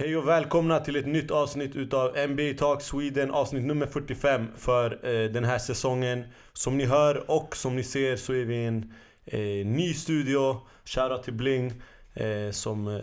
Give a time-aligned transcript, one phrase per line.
[0.00, 5.06] Hej och välkomna till ett nytt avsnitt utav NBA Talk Sweden, avsnitt nummer 45 för
[5.06, 6.24] eh, den här säsongen.
[6.52, 10.60] Som ni hör och som ni ser så är vi i en eh, ny studio.
[10.84, 11.82] Shoutout till Bling
[12.14, 13.02] eh, som eh,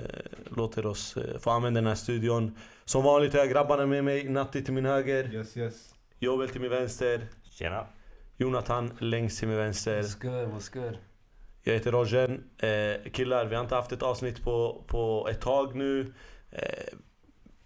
[0.55, 2.58] låter oss eh, få använda den här studion.
[2.86, 5.96] Som vanligt har jag grabbarna med mig, Natti till min höger, Yes, yes.
[6.20, 7.86] Joel till min vänster, Tjena.
[8.38, 10.02] Jonathan längst till min vänster.
[10.02, 10.98] What's good, what's good?
[11.64, 12.40] Jag heter Roger.
[12.58, 16.14] Eh, killar, vi har inte haft ett avsnitt på, på ett tag nu.
[16.55, 16.98] Eh,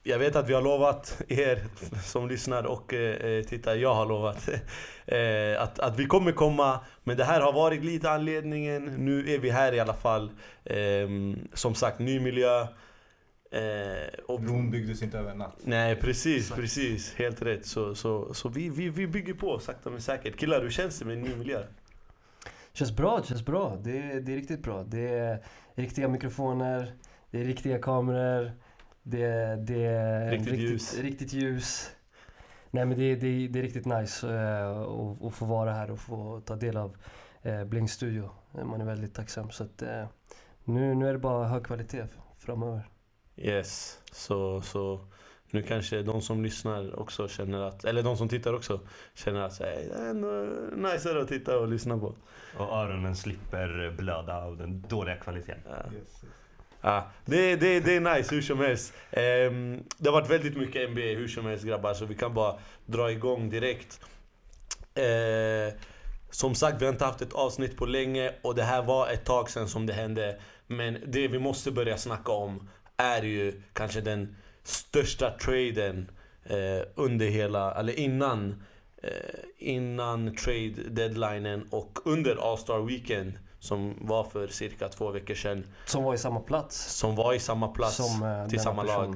[0.03, 1.63] jag vet att vi har lovat er
[2.03, 4.49] som lyssnar och eh, tittar, jag har lovat
[5.05, 6.79] eh, att, att vi kommer komma.
[7.03, 8.85] Men det här har varit lite anledningen.
[8.85, 10.31] Nu är vi här i alla fall.
[10.63, 11.07] Eh,
[11.53, 12.67] som sagt, ny miljö.
[13.51, 15.57] Eh, och, Rom byggdes inte över en natt.
[15.63, 17.13] Nej precis, precis.
[17.15, 17.65] Helt rätt.
[17.65, 20.37] Så, så, så vi, vi, vi bygger på sakta men säkert.
[20.37, 21.63] Killar, hur känns det med en ny miljö?
[22.73, 23.77] Känns bra, känns bra.
[23.83, 24.83] Det, det är riktigt bra.
[24.83, 25.43] Det är
[25.75, 26.93] riktiga mikrofoner,
[27.31, 28.51] det är riktiga kameror,
[29.11, 30.99] det, det är Riktigt riktigt, ljus.
[30.99, 31.91] riktigt ljus.
[32.71, 35.99] Nej men det, det, det är riktigt nice uh, att, att få vara här och
[35.99, 36.95] få ta del av
[37.45, 38.29] uh, Blings studio.
[38.65, 39.51] Man är väldigt tacksam.
[39.51, 40.05] Så att, eh,
[40.63, 42.03] nu, nu är det bara hög kvalitet
[42.37, 42.89] framöver.
[43.37, 44.99] Yes, så, så
[45.51, 48.79] nu kanske de som lyssnar också känner att, eller de som tittar också
[49.13, 50.27] känner att "Hey, det är ändå
[50.75, 52.15] niceare att titta och lyssna på.
[52.57, 55.59] Och öronen slipper blöda av den dåliga kvaliteten.
[55.65, 55.75] Ja.
[55.93, 56.33] Yes, yes.
[56.81, 58.93] Ja, det, det, det är nice hur som helst.
[59.11, 62.55] Ehm, det har varit väldigt mycket NBA hur som helst grabbar, så vi kan bara
[62.85, 63.99] dra igång direkt.
[64.95, 65.73] Eh,
[66.29, 69.25] som sagt, vi har inte haft ett avsnitt på länge och det här var ett
[69.25, 70.39] tag sedan som det hände.
[70.67, 76.11] Men det vi måste börja snacka om är ju kanske den största traden
[76.43, 78.63] eh, under hela, eller innan,
[79.03, 85.65] eh, innan trade deadlinen och under All-Star Weekend som var för cirka två veckor sedan.
[85.85, 86.97] Som var i samma plats.
[86.97, 89.11] Som var i samma plats Som, eh, till samma person.
[89.11, 89.15] lag.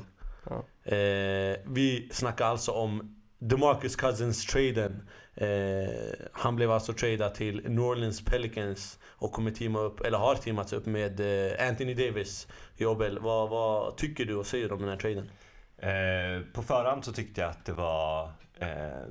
[0.49, 0.91] Ja.
[0.95, 5.07] Eh, vi snackar alltså om DeMarcus Cousins-traden.
[5.35, 5.47] Eh,
[6.31, 10.73] han blev alltså tradad till New Orleans Pelicans och kommer teama upp, eller har teamats
[10.73, 12.47] upp med eh, Anthony Davis.
[12.77, 15.29] Jobbel, vad, vad tycker du och säger du om den här traden?
[15.77, 19.07] Eh, på förhand så tyckte jag att det var eh,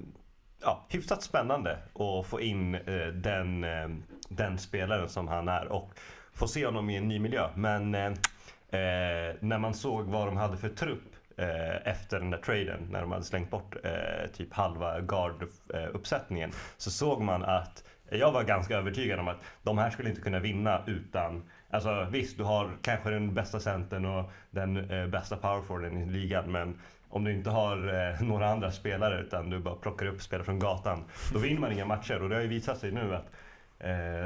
[0.61, 3.89] ja, hyfsat spännande att få in eh, den, eh,
[4.37, 5.91] den spelaren som han är och
[6.33, 7.49] få se honom i en ny miljö.
[7.55, 11.03] Men eh, eh, när man såg vad de hade för trupp
[11.37, 16.91] eh, efter den där traden, när de hade slängt bort eh, typ halva guard-uppsättningen, så
[16.91, 20.83] såg man att jag var ganska övertygad om att de här skulle inte kunna vinna
[20.87, 26.11] utan Alltså visst, du har kanske den bästa centern och den eh, bästa powerforwarden i
[26.11, 30.23] ligan men om du inte har eh, några andra spelare utan du bara plockar upp
[30.23, 33.15] spelare från gatan då vinner man inga matcher och det har ju visat sig nu
[33.15, 33.31] att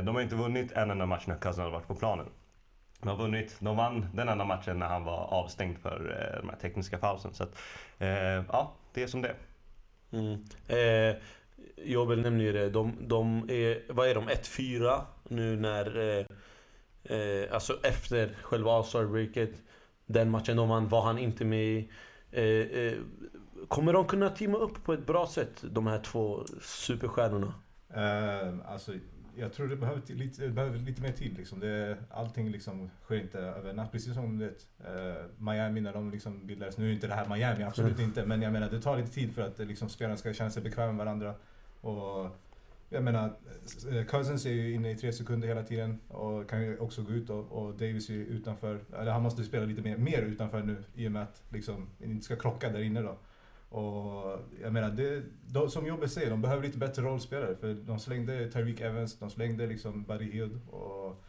[0.04, 2.26] de har inte vunnit en enda match när Cousin har varit på planen.
[3.00, 6.48] De har vunnit, de vann den enda matchen när han var avstängd för eh, de
[6.48, 7.34] här tekniska pausen.
[7.34, 7.58] Så att,
[7.98, 8.08] eh,
[8.48, 9.36] ja, det är som det är.
[10.12, 10.42] Mm.
[10.68, 11.16] Eh,
[11.76, 12.70] Jobbel nämner ju det.
[12.70, 14.28] De, de är, vad är de?
[14.28, 15.98] 1-4 nu när...
[15.98, 16.26] Eh,
[17.16, 19.62] eh, alltså efter själva All-Star-breaket.
[20.06, 21.90] Den matchen de vann var han inte med i.
[22.30, 22.98] Eh, eh,
[23.68, 27.54] kommer de kunna teama upp på ett bra sätt, de här två superstjärnorna?
[27.94, 28.92] Eh, alltså,
[29.38, 31.36] jag tror det behöver, lite, det behöver lite mer tid.
[31.36, 31.60] Liksom.
[31.60, 33.92] Det, allting liksom sker inte över en natt.
[33.92, 36.78] Precis som vet, eh, Miami när de liksom bildades.
[36.78, 38.26] Nu är inte det här Miami, absolut inte.
[38.26, 40.92] Men jag menar, det tar lite tid för att liksom, spelarna ska känna sig bekväma
[40.92, 41.34] med varandra.
[41.80, 42.36] Och,
[42.88, 43.32] jag menar,
[43.92, 47.12] eh, Cousins är ju inne i tre sekunder hela tiden och kan ju också gå
[47.12, 48.80] ut och, och Davis är ju utanför.
[48.98, 52.24] Eller han måste spela lite mer, mer utanför nu i och med att liksom, inte
[52.24, 53.18] ska krocka där inne då.
[53.68, 57.56] Och jag menar, det, de, som Jobbe säger, de behöver lite bättre rollspelare.
[57.56, 61.22] För de slängde Tyreek Evans, de slängde liksom Buddy Hield och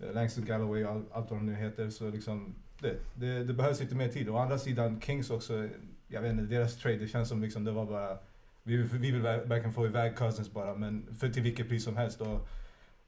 [0.00, 1.90] eh, Langston Galloway och all, allt vad de nu heter.
[1.90, 4.28] Så liksom, det, det, det behövs lite mer tid.
[4.28, 5.68] Å andra sidan, Kings också,
[6.08, 8.18] jag vet inte, deras trade, det känns som liksom det var bara...
[8.62, 12.20] Vi, vi vill verkligen få iväg Cousins bara, men för till vilket pris som helst.
[12.20, 12.48] Och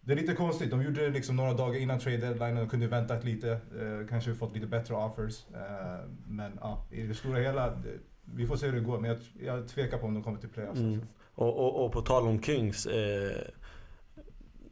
[0.01, 2.87] det är lite konstigt, de gjorde det liksom några dagar innan trade deadline och kunde
[2.87, 3.51] väntat lite.
[3.51, 5.45] Eh, kanske fått lite bättre offers.
[5.55, 9.01] Eh, men ja, i det stora hela, det, vi får se hur det går.
[9.01, 10.81] Men jag, jag tvekar på om de kommer till playoffs.
[10.81, 10.93] Mm.
[10.93, 11.07] alltså.
[11.35, 12.87] Och, och, och på tal om Kings.
[12.87, 13.37] Eh,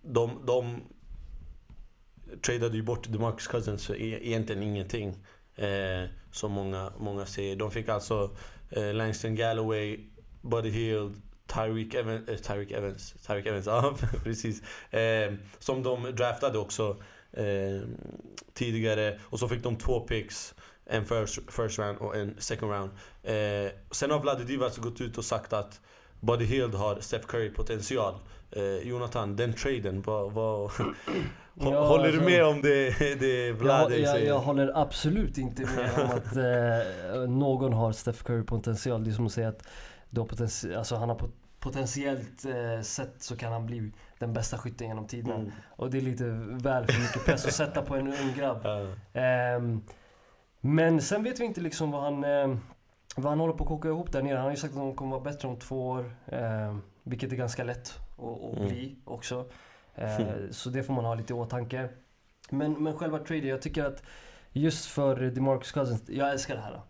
[0.03, 0.81] de, de
[2.43, 5.17] tradade ju bort DeMarcus Cousins för e- egentligen ingenting.
[5.57, 7.57] Eh, som många, många säger.
[7.57, 8.37] De fick alltså
[8.71, 10.01] eh, Langston Galloway,
[10.43, 14.63] Buddy Hield, Tyreek Evans, eh, Tyreek Evans, Tyreek Evans, ja precis.
[14.93, 17.89] Eh, som de draftade också eh,
[18.55, 19.19] tidigare.
[19.23, 20.55] Och så fick de två picks.
[20.91, 22.91] En first, first round och en second round.
[23.23, 25.81] Eh, sen har Vlade Divac gått ut och sagt att
[26.21, 28.15] Buddy Hield har Steph Curry potential.
[28.51, 30.33] Eh, Jonathan, den traden, vad...
[30.33, 30.71] vad
[31.55, 32.91] Ja, håller du alltså- med om det,
[33.21, 34.29] det Vlade jag, jag, säger?
[34.29, 39.05] jag håller absolut inte med om att eh, någon har Steph Curry potential.
[39.05, 39.67] Det är som att säga att
[40.11, 44.33] du har potential, alltså han har pot potentiellt eh, sett så kan han bli den
[44.33, 45.35] bästa skytten genom tiderna.
[45.35, 45.53] Mm.
[45.77, 46.25] Och det är lite
[46.63, 48.61] väl för mycket press att sätta på en ung grabb.
[48.65, 49.21] Ja.
[49.21, 49.83] Ehm,
[50.61, 52.61] men sen vet vi inte liksom vad han, ehm,
[53.17, 54.35] vad han håller på att koka ihop där nere.
[54.37, 56.17] Han har ju sagt att de kommer vara bättre om två år.
[56.27, 58.69] ehm, vilket är ganska lätt att, att Mm.
[58.69, 59.47] bli också.
[59.95, 61.89] Ehm, så det får man ha lite i åtanke.
[62.51, 64.03] Men, men själva traden, jag tycker att
[64.53, 66.81] just för DeMarcus Cousins, jag älskar det här.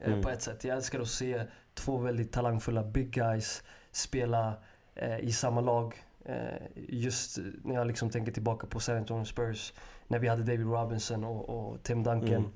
[0.00, 0.22] eh, Mm.
[0.22, 0.64] På ett sätt.
[0.64, 1.42] Jag älskar att se
[1.74, 3.62] två väldigt talangfulla big guys
[3.92, 4.54] spela
[4.94, 5.94] eh, i samma lag.
[6.24, 9.72] Eh, just när jag liksom tänker tillbaka på San Antonio Spurs.
[10.08, 12.28] När vi hade David Robinson och, och Tim Duncan.
[12.34, 12.50] Mm.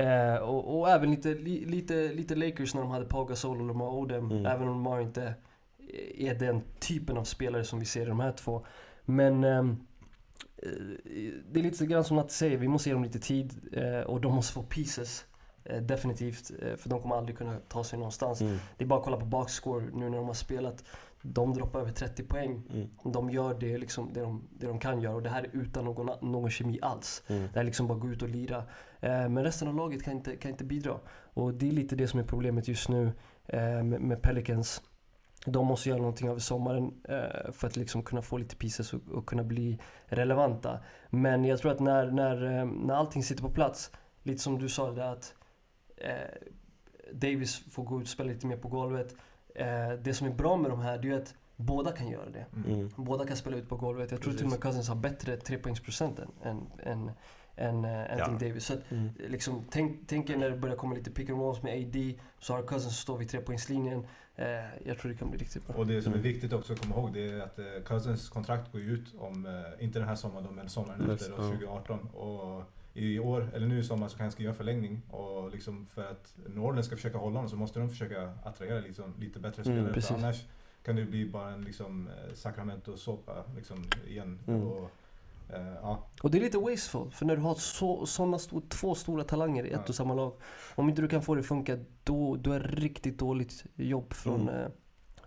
[0.00, 3.66] Eh, och, och även lite, li, lite, lite Lakers när de hade Paul Gasol och
[3.66, 4.30] Lamar Odom.
[4.30, 4.46] Mm.
[4.46, 5.34] Även om Lamar inte
[6.14, 8.66] är den typen av spelare som vi ser i de här två.
[9.04, 9.76] Men ehm,
[10.56, 10.68] eh,
[11.50, 14.20] det är lite grann som Natte säger, vi måste ge dem lite tid eh, och
[14.20, 15.24] de måste få pieces.
[15.64, 18.40] Eh, definitivt, eh, för de kommer aldrig kunna ta sig någonstans.
[18.40, 18.58] Mm.
[18.76, 20.84] Det är bara att kolla på boxscore nu när de har spelat.
[21.22, 22.62] De droppar över 30 poäng.
[22.72, 22.88] Mm.
[23.12, 25.84] De gör det, liksom, det, de, det de kan göra och det här är utan
[25.84, 27.22] någon, någon kemi alls.
[27.26, 27.48] Mm.
[27.52, 28.58] Det är liksom bara gå ut och lira.
[29.00, 31.00] Eh, men resten av laget kan inte, kan inte bidra.
[31.34, 33.12] Och det är lite det som är problemet just nu
[33.46, 34.82] eh, med, med Pelicans.
[35.46, 39.08] De måste göra någonting över sommaren eh, för att liksom kunna få lite pieces och,
[39.08, 40.80] och kunna bli relevanta.
[41.10, 43.90] Men jag tror att när, när, eh, när allting sitter på plats,
[44.22, 45.34] lite som du sa det att
[45.96, 46.48] eh,
[47.12, 49.14] Davis får gå ut och spela lite mer på golvet.
[49.60, 52.46] Eh, det som är bra med de här, det är att båda kan göra det.
[52.70, 52.90] Mm.
[52.96, 54.10] Båda kan spela ut på golvet.
[54.10, 57.10] Jag tror till och med Cousins har bättre trepoängsprocent än, än, än,
[57.56, 58.64] än eh, Anthony Davis.
[58.64, 59.08] Så att, Mm.
[59.28, 62.14] liksom, tänk, tänk er när det börjar komma lite pick and rolls med AD.
[62.38, 64.06] Så har Cousins som står vid trepoängslinjen.
[64.36, 64.46] Eh,
[64.86, 65.76] jag tror det kan bli riktigt bra.
[65.76, 66.32] Och det som är Mm.
[66.32, 69.84] viktigt också att komma ihåg det är att eh, Cousins kontrakt går ut om, eh,
[69.84, 71.42] inte den här sommaren men sommaren efter, då, ja.
[71.42, 71.98] 2018.
[72.08, 72.62] Och
[72.94, 75.02] i år, eller nu i sommar, så kan han skriva förlängning.
[75.10, 78.80] Och liksom för att New Orleans ska försöka hålla honom så måste de försöka attrahera
[78.80, 79.94] liksom, lite bättre Mm, spelare.
[79.94, 80.08] precis.
[80.08, 80.44] för annars
[80.84, 84.38] kan det bli bara en liksom, eh, Sacramento-såpa liksom, igen.
[84.46, 84.62] Mm.
[84.62, 84.90] Och,
[85.52, 87.10] eh, ja, Och det är lite wasteful.
[87.10, 89.88] För när du har så, såna stor, två stora talanger i ett Ja.
[89.88, 90.32] och samma lag.
[90.74, 94.12] Om inte du kan få det att funka, då, då är det riktigt dåligt jobb
[94.12, 94.54] från, Mm.
[94.54, 94.68] eh,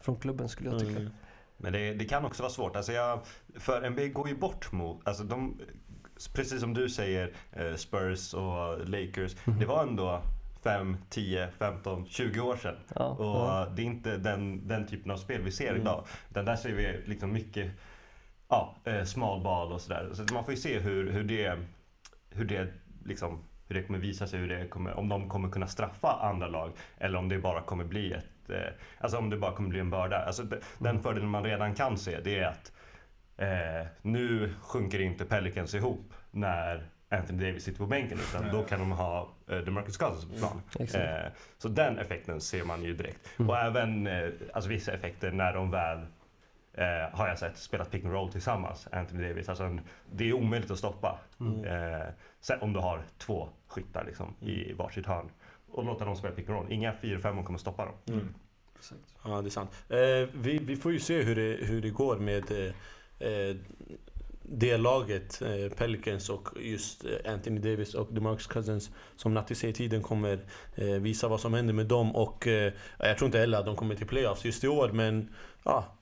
[0.02, 1.00] från klubben skulle jag tycka.
[1.00, 1.12] Mm.
[1.58, 2.76] Men det, det kan också vara svårt.
[2.76, 3.20] Alltså jag,
[3.56, 5.62] för NBA går ju bort mot, alltså de,
[6.28, 9.36] precis som du säger, eh, Spurs och Lakers.
[9.46, 9.60] Mhm.
[9.60, 10.22] Det var ändå
[10.64, 12.76] 5, 10, 15, 20 år sedan.
[12.96, 13.68] Ja, Och ja.
[13.76, 15.82] det är inte den, den typen av spel vi ser Mm.
[15.82, 16.06] idag.
[16.30, 17.72] Utan där ser vi liksom mycket
[18.50, 20.10] ja, eh, smal bal och sådär.
[20.14, 21.58] Så man får ju se hur, hur det,
[22.30, 22.68] hur det
[23.06, 26.48] liksom hur det kommer visa sig, hur det kommer, om de kommer kunna straffa andra
[26.48, 28.58] lag eller om det bara kommer bli ett, eh,
[29.00, 30.18] alltså om det bara kommer bli en börda.
[30.26, 31.04] Alltså de- den Mm.
[31.04, 32.72] fördelen man redan kan se det är att
[33.38, 38.80] eh, nu sjunker inte Pelicans ihop när Anthony Davis sitter på bänken utan då kan
[38.80, 40.62] de ha eh, DeMarcus Cousins på plan.
[40.80, 41.04] Exakt.
[41.04, 43.40] Eh, så den effekten ser man ju direkt.
[43.40, 43.50] Mm.
[43.50, 45.98] Och även eh, alltså vissa effekter när de väl
[46.74, 49.50] eh, har jag sett spelat pick and roll tillsammans, Anthony Davis.
[49.50, 49.82] Alltså en,
[50.12, 51.20] det är omöjligt att stoppa.
[51.40, 51.66] Mm.
[51.66, 52.08] Eh,
[52.40, 55.30] sen om du har två skyttar liksom, i varsitt hörn.
[55.72, 56.72] Och låta dem spela pick and roll.
[56.72, 57.96] Inga 4-5 kommer stoppa dem.
[58.08, 58.34] Mm.
[59.24, 59.72] Ja, det är sant.
[59.90, 62.74] Eh, vi, vi får ju se hur det, hur det går med
[63.24, 63.56] eh,
[64.42, 68.92] det laget, eh, Pelicans och just eh, Anthony Davis och DeMarcus Cousins.
[69.16, 70.40] Som Natti säger, tiden kommer
[70.76, 72.16] eh, visa vad som händer med dem.
[72.16, 75.30] Och eh, jag tror inte heller att de kommer till playoffs just i år, men
[75.64, 75.98] ja.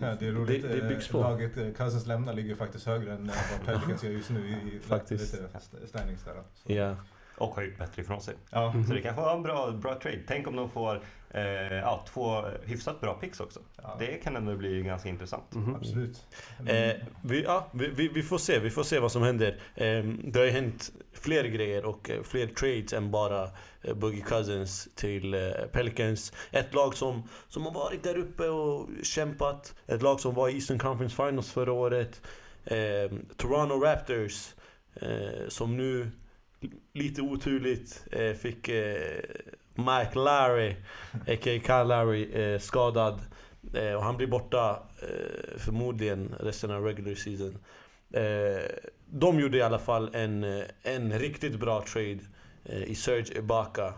[0.00, 0.62] Ja, det är roligt.
[0.62, 1.18] Det, det byggs på.
[1.20, 5.32] Laget eh, Cousins lämnar ligger faktiskt högre än vad Pelicans gör just nu i, Faktiskt.
[5.32, 6.34] lite st- standings där.
[6.34, 6.42] då.
[6.54, 6.96] Så, Ja.
[7.36, 8.34] Och har gjort bättre ifrån sig.
[8.50, 8.70] ja.
[8.70, 8.86] Mm.
[8.86, 10.20] Så det kanske var en bra, bra trade.
[10.26, 11.42] Tänk om de får eh,
[11.74, 13.60] ja, två hyfsat bra picks också.
[13.82, 13.96] Ja.
[13.98, 15.54] Det kan ändå bli ganska intressant.
[15.54, 15.74] Mhm.
[15.74, 16.26] Absolut.
[16.66, 19.58] Eh, vi, ja, vi, vi, vi får se, vi får se vad som händer.
[19.74, 23.48] Eh, det har ju hänt fler grejer och eh, fler trades än bara
[23.82, 25.40] eh, Boogie Cousins till eh,
[25.72, 26.32] Pelicans.
[26.50, 29.74] Ett lag som, som har varit där uppe och kämpat.
[29.86, 32.22] Ett lag som var i Eastern Conference Finals förra året.
[32.64, 34.54] Eh, Toronto Raptors
[34.94, 36.10] eh, som nu
[36.92, 39.20] lite oturligt eh, fick eh,
[39.74, 40.76] Mike Larry,
[41.12, 41.60] a.k.a.
[41.66, 43.20] Kyle Larry, eh, skadad.
[43.74, 47.58] Eh, och han blir borta eh, förmodligen resten av regular season.
[48.12, 48.62] Eh,
[49.06, 52.18] de gjorde i alla fall en, eh, en riktigt bra trade
[52.64, 53.94] eh, i Serge Ibaka.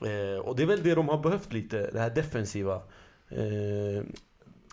[0.00, 2.82] Eh, och det är väl det de har behövt lite, det här defensiva.
[3.28, 4.04] Eh,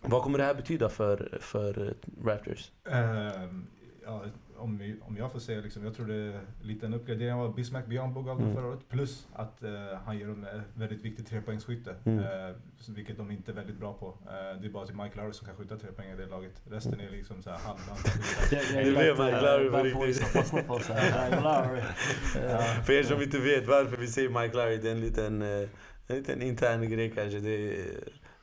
[0.01, 1.93] vad kommer det här betyda för, för
[2.25, 2.71] Raptors?
[2.89, 3.67] Ehm,
[4.05, 4.23] ja,
[4.57, 7.55] om, vi, om jag får säga, liksom, jag tror det är lite en uppgradering av
[7.55, 8.55] Bismack Björnbo gav dem Mm.
[8.55, 8.89] förra året.
[8.89, 9.71] Plus att eh,
[10.05, 11.95] han ger dem ett väldigt viktigt trepoängsskytte.
[12.05, 12.19] Mm.
[12.19, 12.55] Eh,
[12.87, 14.07] vilket de inte är väldigt bra på.
[14.07, 16.61] Eh, det är bara till Mike Lowry som kan skjuta tre poäng i det laget.
[16.71, 18.03] Resten är liksom så här halvdant.
[18.49, 20.27] Det blev Mike Lowry på riktigt.
[22.85, 25.69] För er som inte vet varför vi säger Mike Larry, det är en liten, eh,
[26.07, 27.39] en liten intern grej kanske.
[27.39, 27.85] Det är,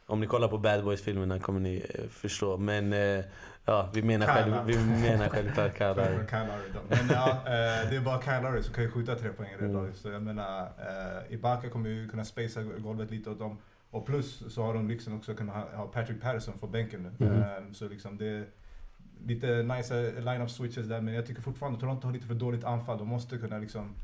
[0.06, 2.56] om ni kollar på Bad Boys-filmerna kommer ni eh, förstå.
[2.56, 3.24] Men eh,
[3.64, 5.74] ja, vi menar, själv, vi menar självklart
[6.74, 6.80] då.
[6.88, 9.94] Men ja, eh, det är bara Lowry som kan ju skjuta tre poäng det Mm.
[9.94, 13.58] Så jag menar, eh, Ibaka kommer ju kunna spacea golvet lite åt dem.
[13.90, 17.26] Och plus så har de liksom också kunnat ha, ha Patrick Patterson från bänken nu.
[17.26, 17.40] Mm.
[17.42, 18.44] Eh, så liksom det är
[19.26, 21.00] lite nice line-up switches där.
[21.00, 22.98] Men jag tycker fortfarande Toronto har lite för dåligt anfall.
[22.98, 23.94] De måste kunna liksom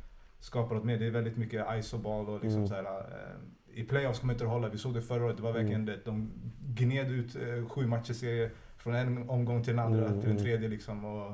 [0.40, 0.99] skapa något mer.
[0.99, 2.69] Det är väldigt mycket iso-ball och liksom Mm.
[2.69, 4.69] så här, eh, I playoffs kommer inte att hålla.
[4.69, 5.37] Vi såg det förra året.
[5.37, 6.05] Det var verkligen det.
[6.05, 6.31] De
[6.75, 8.50] gned ut eh, sju matcher serie
[8.82, 10.42] från en omgång till den andra, Mm, till den mm.
[10.44, 11.04] tredje liksom.
[11.04, 11.26] Och,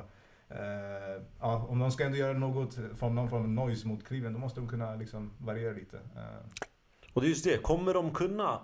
[0.56, 4.34] eh, ja, om de ska ändå göra något från någon form av noise mot Cleveland,
[4.36, 5.96] då måste de kunna liksom variera lite.
[5.96, 6.66] Eh,
[7.12, 8.60] Och det är just det, kommer de kunna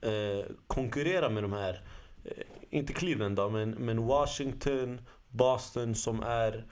[0.00, 1.82] eh, konkurrera med de här,
[2.24, 2.32] eh,
[2.70, 6.66] inte Cleveland då, men, men Washington, Boston som är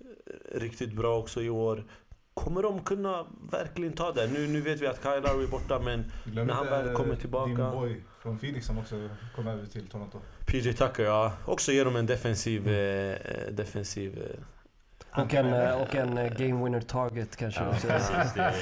[0.00, 1.84] eh, riktigt bra också i år.
[2.34, 4.26] Kommer de kunna verkligen ta det?
[4.32, 6.94] Nu, nu vet vi att Kyle Lowry är borta men glöm När han inte väl
[6.96, 7.46] kommer tillbaka.
[7.46, 10.18] din boy från Phoenix som också kom över till Toronto.
[10.50, 11.32] PJ Tucker, ja.
[11.46, 12.68] Också ger dem en defensiv...
[12.68, 14.44] Eh, eh, defensiv eh.
[15.22, 17.60] Och en, eh, och en eh, game winner target kanske.
[17.62, 17.86] Ja, också.
[17.86, 18.32] precis.
[18.34, 18.52] Det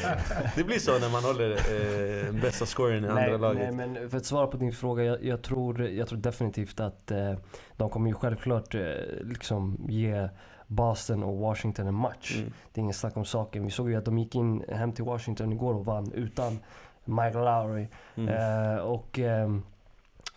[0.57, 3.75] Det blir så när man håller eh, bästa scoren i andra nej, laget.
[3.75, 5.05] nej, men för att svara på din fråga.
[5.05, 7.35] Jag, jag, tror, jag tror definitivt att eh,
[7.77, 8.81] de kommer ju självklart eh,
[9.21, 10.29] liksom ge
[10.67, 12.37] Boston och Washington en match.
[12.37, 12.53] Mm.
[12.73, 13.65] Det är ingen snack om saken.
[13.65, 16.59] Vi såg ju att de gick in hem till Washington igår och vann utan
[17.05, 17.87] Mike Lowry.
[18.17, 18.29] Mm.
[18.35, 19.63] Eh, och ehm,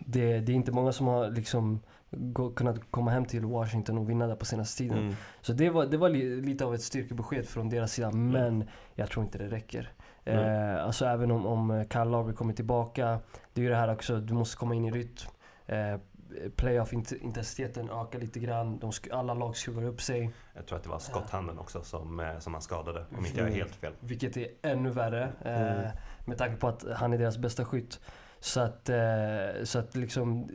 [0.06, 1.80] det, det är inte många som har liksom
[2.10, 4.98] gå, kunnat komma hem till Washington och vinna där på senaste tiden.
[4.98, 5.14] Mm.
[5.40, 9.10] Så det var, det var li, lite av ett styrkebesked från deras sida, men jag
[9.10, 9.92] tror inte det räcker.
[10.24, 13.18] Eh, alltså även om, om Kyle Lowry kommer tillbaka,
[13.52, 15.28] det är ju det här också, du måste komma in i rytm.
[15.66, 15.96] Eh,
[16.56, 20.30] Playoff-intensiteten ökar lite grann, de alla lag skruvar upp sig.
[20.54, 23.48] jag tror att det var skotthanden också som, eh, som han skadade, om inte jag
[23.48, 23.92] är helt fel.
[24.00, 25.90] Vilket är ännu värre eh, Mm.
[26.24, 28.00] med tanke på att han är deras bästa skytt.
[28.42, 30.48] Så att, eh, så att liksom,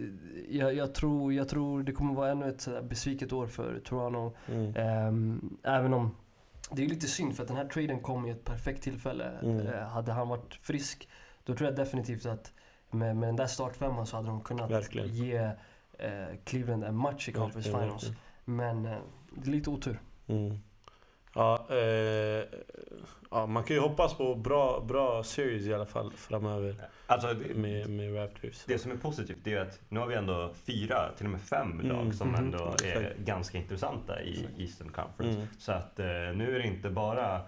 [0.49, 4.37] jag, jag, tror, jag tror det kommer vara ännu ett besviket år för Toronto.
[4.47, 4.75] Mm.
[4.75, 6.15] Ehm, även om
[6.71, 9.31] det är lite synd för att den här traden kom i ett perfekt tillfälle.
[9.41, 9.67] Mm.
[9.67, 11.09] Eh, hade han varit frisk,
[11.45, 12.53] då tror jag definitivt att
[12.91, 15.07] med, med den där startfemman så hade de kunnat Verkligen.
[15.07, 15.37] ge
[15.97, 16.11] eh,
[16.43, 18.11] Cleveland en match i Conference Finals.
[18.45, 18.97] Men eh,
[19.35, 19.99] det är lite otur.
[20.27, 20.59] Mm.
[21.37, 22.43] Ja, eh,
[23.31, 26.75] ja, man kan ju hoppas på bra, bra series i alla fall framöver
[27.07, 28.63] Alltså, det, med, med Raptors.
[28.65, 31.41] det som är positivt det är att nu har vi ändå fyra, till och med
[31.41, 31.87] fem Mm.
[31.87, 32.35] lag som Mhm.
[32.45, 33.17] ändå är Exakt.
[33.19, 35.37] ganska intressanta i Eastern Conference.
[35.37, 35.47] Mm.
[35.59, 37.41] Så att eh, nu är det inte bara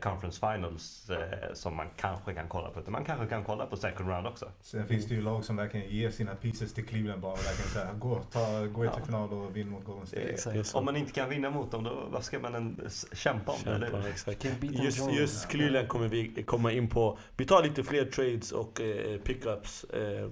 [0.00, 3.76] Conference Finals eh, som man kanske kan kolla på, utan man kanske kan kolla på
[3.76, 4.48] second round också.
[4.60, 7.70] Sen finns det ju lag som verkligen ger sina pieces till Cleveland bara och verkligen
[7.70, 9.06] säga gå, ta, gå till Ja.
[9.06, 10.22] final och vinn mot Golden State.
[10.22, 10.74] Exakt.
[10.74, 13.58] Om man inte kan vinna mot dem, då vad ska man ens kämpa om?
[13.72, 13.90] Eller?
[13.90, 14.42] Kämpa, exakt.
[14.42, 17.18] Beat them Just, just Cleveland kommer vi komma in på.
[17.36, 19.84] Vi tar lite fler trades och eh, pickups.
[19.84, 20.24] Eh,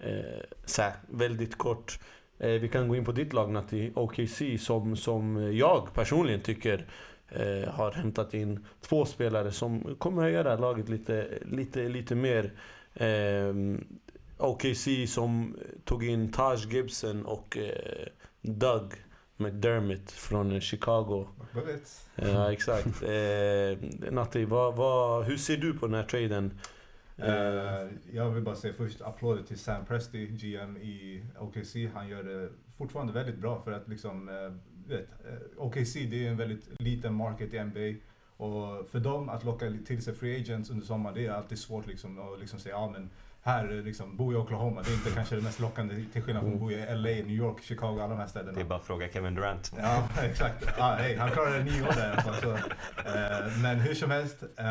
[0.00, 1.98] eh, så här, väldigt kort.
[2.38, 6.86] Eh, vi kan gå in på ditt lag Natti, OKC, som, som jag personligen tycker
[7.28, 12.14] eh, har hämtat in två spelare som kommer höja det här laget lite, lite, lite
[12.14, 12.52] mer.
[12.94, 13.54] Eh,
[14.38, 18.06] OKC som tog in Taj Gibson och eh,
[18.40, 18.92] Doug
[19.36, 21.28] McDermott från Chicago.
[21.54, 22.08] Bullets.
[22.14, 23.02] Ja, exakt.
[23.02, 23.78] Eh,
[24.10, 26.58] Natti, vad, vad, hur ser du på den här traden?
[27.16, 31.76] Eh, jag vill bara säga först applåder till Sam Presti, GM i OKC.
[31.94, 34.52] Han gör det fortfarande väldigt bra för att liksom, eh,
[34.88, 38.00] vet, eh, OKC det är en väldigt liten market i NBA.
[38.36, 41.86] Och för dem att locka till sig free agents under sommaren, det är alltid svårt
[41.86, 43.10] liksom att liksom säga ja men
[43.46, 46.54] här liksom, bo i Oklahoma, det är inte kanske det mest lockande till skillnad från
[46.54, 48.52] att bo i LA, New York, Chicago, alla de här städerna.
[48.52, 49.72] Det är bara att fråga Kevin Durant.
[49.76, 50.78] Ja, exakt.
[50.78, 52.34] Ah, hey, han klarade nio år där fall.
[52.34, 54.66] Så, eh, men hur som helst, eh,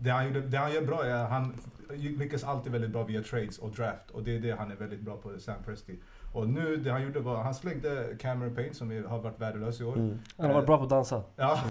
[0.00, 1.54] det, han gjorde, det han gör bra är att han
[1.90, 4.10] lyckas alltid väldigt bra via trades och draft.
[4.10, 5.98] Och det är det han är väldigt bra på, Sam Presti.
[6.32, 9.80] Och nu, det han gjorde var, han slängde Cameron Payne som är- har varit värdelös
[9.80, 9.96] i år.
[9.96, 10.18] Mm.
[10.36, 11.22] Han har varit bra på att dansa.
[11.36, 11.54] Ja,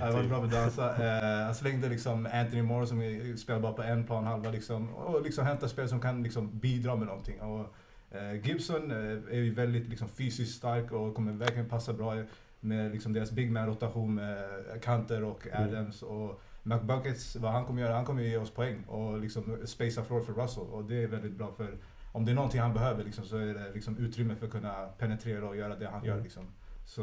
[0.00, 1.04] han var bra på att dansa.
[1.06, 4.94] Eh, han slängde liksom Anthony Moore som är- spelar bara på en plan halva liksom.
[4.94, 7.40] Och liksom hämta spel som kan liksom bidra med någonting.
[7.40, 7.66] Och,
[8.16, 8.96] eh, Gibson eh,
[9.30, 12.14] är ju väldigt liksom fysiskt stark och kommer verkligen passa bra
[12.60, 14.38] med liksom deras big man rotation med
[14.82, 15.68] Kanter och Mm.
[15.68, 16.02] Adams.
[16.02, 20.20] Och McBuckets, vad han kommer göra, han kommer ge oss poäng och liksom spacea floor
[20.20, 20.62] för Russell.
[20.64, 21.74] Och det är väldigt bra för
[22.16, 24.72] om det är någonting han behöver liksom, så är det liksom utrymme för att kunna
[24.98, 26.12] penetrera och göra det han gör.
[26.12, 26.24] Mm.
[26.24, 26.46] Liksom.
[26.84, 27.02] Så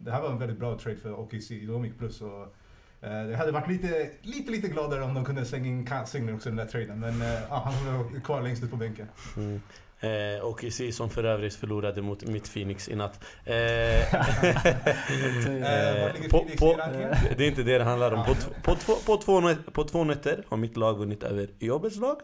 [0.00, 1.48] det här var en väldigt bra trade för OKC.
[1.66, 2.20] De gick plus.
[2.20, 2.42] Och,
[3.00, 6.48] eh, det hade varit lite, lite, lite gladare om de kunde slänga in Kazing också
[6.48, 7.00] i den där traden.
[7.00, 9.06] Men eh, ja, han var kvar längst ut på bänken.
[9.36, 9.60] Mm.
[10.02, 13.24] Eh, och IC som för övrigt förlorade mot mitt Phoenix i natt.
[13.44, 13.54] Eh,
[15.50, 16.46] Eh, på-
[17.36, 18.24] det är inte det det handlar om.
[18.24, 22.16] På, på, två, på, två, på två nätter har mitt lag vunnit över jobbets lag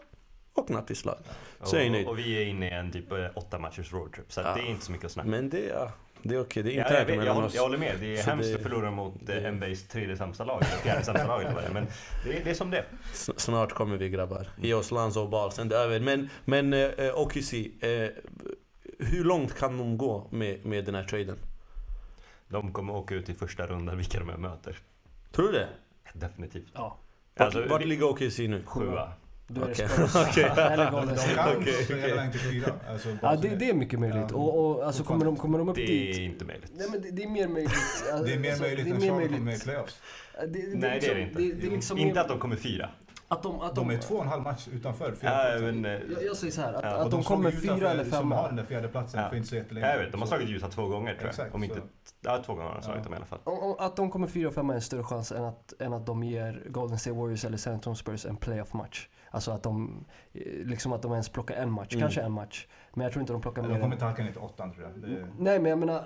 [0.57, 1.17] och Nattis lag.
[1.63, 2.05] Så jag är nöjd.
[2.05, 4.31] Och, och vi är inne i en typ eh, åtta matchers roadtrip.
[4.31, 4.53] Så Ja.
[4.55, 5.91] det är inte så mycket att snacka Men det, ja,
[6.23, 7.55] det är okej, det är Ja, jag, vet, jag, mellan håller, oss.
[7.55, 7.95] jag håller med.
[7.99, 9.49] Det är Så hemskt det- att förlora mot det- det...
[9.51, 11.43] NBA's tredje sämsta lag, fjärde sämsta lag.
[11.73, 11.87] Men
[12.25, 12.85] det är, det är som det
[13.37, 14.47] Snart kommer vi grabbar.
[14.57, 15.99] Ge oss Lanzo och Ball, sen det är över.
[15.99, 18.09] Men, men eh, OKC, eh,
[18.99, 21.37] hur långt kan de gå med, med den här traden?
[22.49, 24.77] De kommer åka ut i första rundan vilka de möter.
[25.31, 25.67] Tror du det?
[26.13, 26.67] Definitivt.
[26.73, 26.97] Ja,
[27.35, 28.63] Vart, Alltså, vart vi- ligger OKC nu?
[28.65, 29.11] Sjua.
[29.47, 30.15] Då är det Spurs.
[30.15, 30.43] okej.
[30.57, 32.73] Eller Golden De kan Okej, spela rank till fyra.
[32.91, 34.31] Alltså, Ja, det, det är mycket möjligt.
[34.31, 36.17] Och, och alltså, kommer, de, kommer de upp Det är dit...
[36.17, 36.71] inte möjligt.
[36.75, 37.71] Nej men det, det är mer möjligt.
[38.25, 39.63] Det är mer Alltså, möjligt det är än mer kommer i möjligt.
[39.63, 40.01] playoffs.
[40.41, 41.41] Det, det, Nej det är det liksom- inte.
[41.41, 42.89] Det, det är liksom inte mer- att de kommer fyra.
[43.27, 45.59] att de, att de, De är två och en halv match utanför platser.
[45.71, 47.91] men, eh, jag, jag säger så här, att, Ja, att Och de, slog kommer fyra
[47.91, 48.47] eller Som har femma.
[48.47, 49.29] den där fjärde platsen Ja.
[49.29, 49.87] för inte så jättelänge.
[49.91, 51.29] jag vet, de har slagit Utah två gånger tror jag.
[51.29, 51.81] Exakt, Om inte,
[52.21, 53.03] ja, två gånger har de slagit Ja.
[53.03, 53.39] dem i alla fall.
[53.43, 55.93] Om- om- Att de kommer fyra och femma är en större chans än att, än
[55.93, 59.07] att de ger Golden State Warriors eller San Antonio Spurs en playoff-match.
[59.31, 62.01] Alltså att de, eh, liksom att de ens plockar en match, Mm.
[62.01, 62.67] kanske en match.
[62.93, 63.93] Men jag tror inte de plockar De mer kommer än...
[63.93, 65.09] inte halka ner till åttan tror jag.
[65.11, 66.03] Det, Nej men jag menar, eh,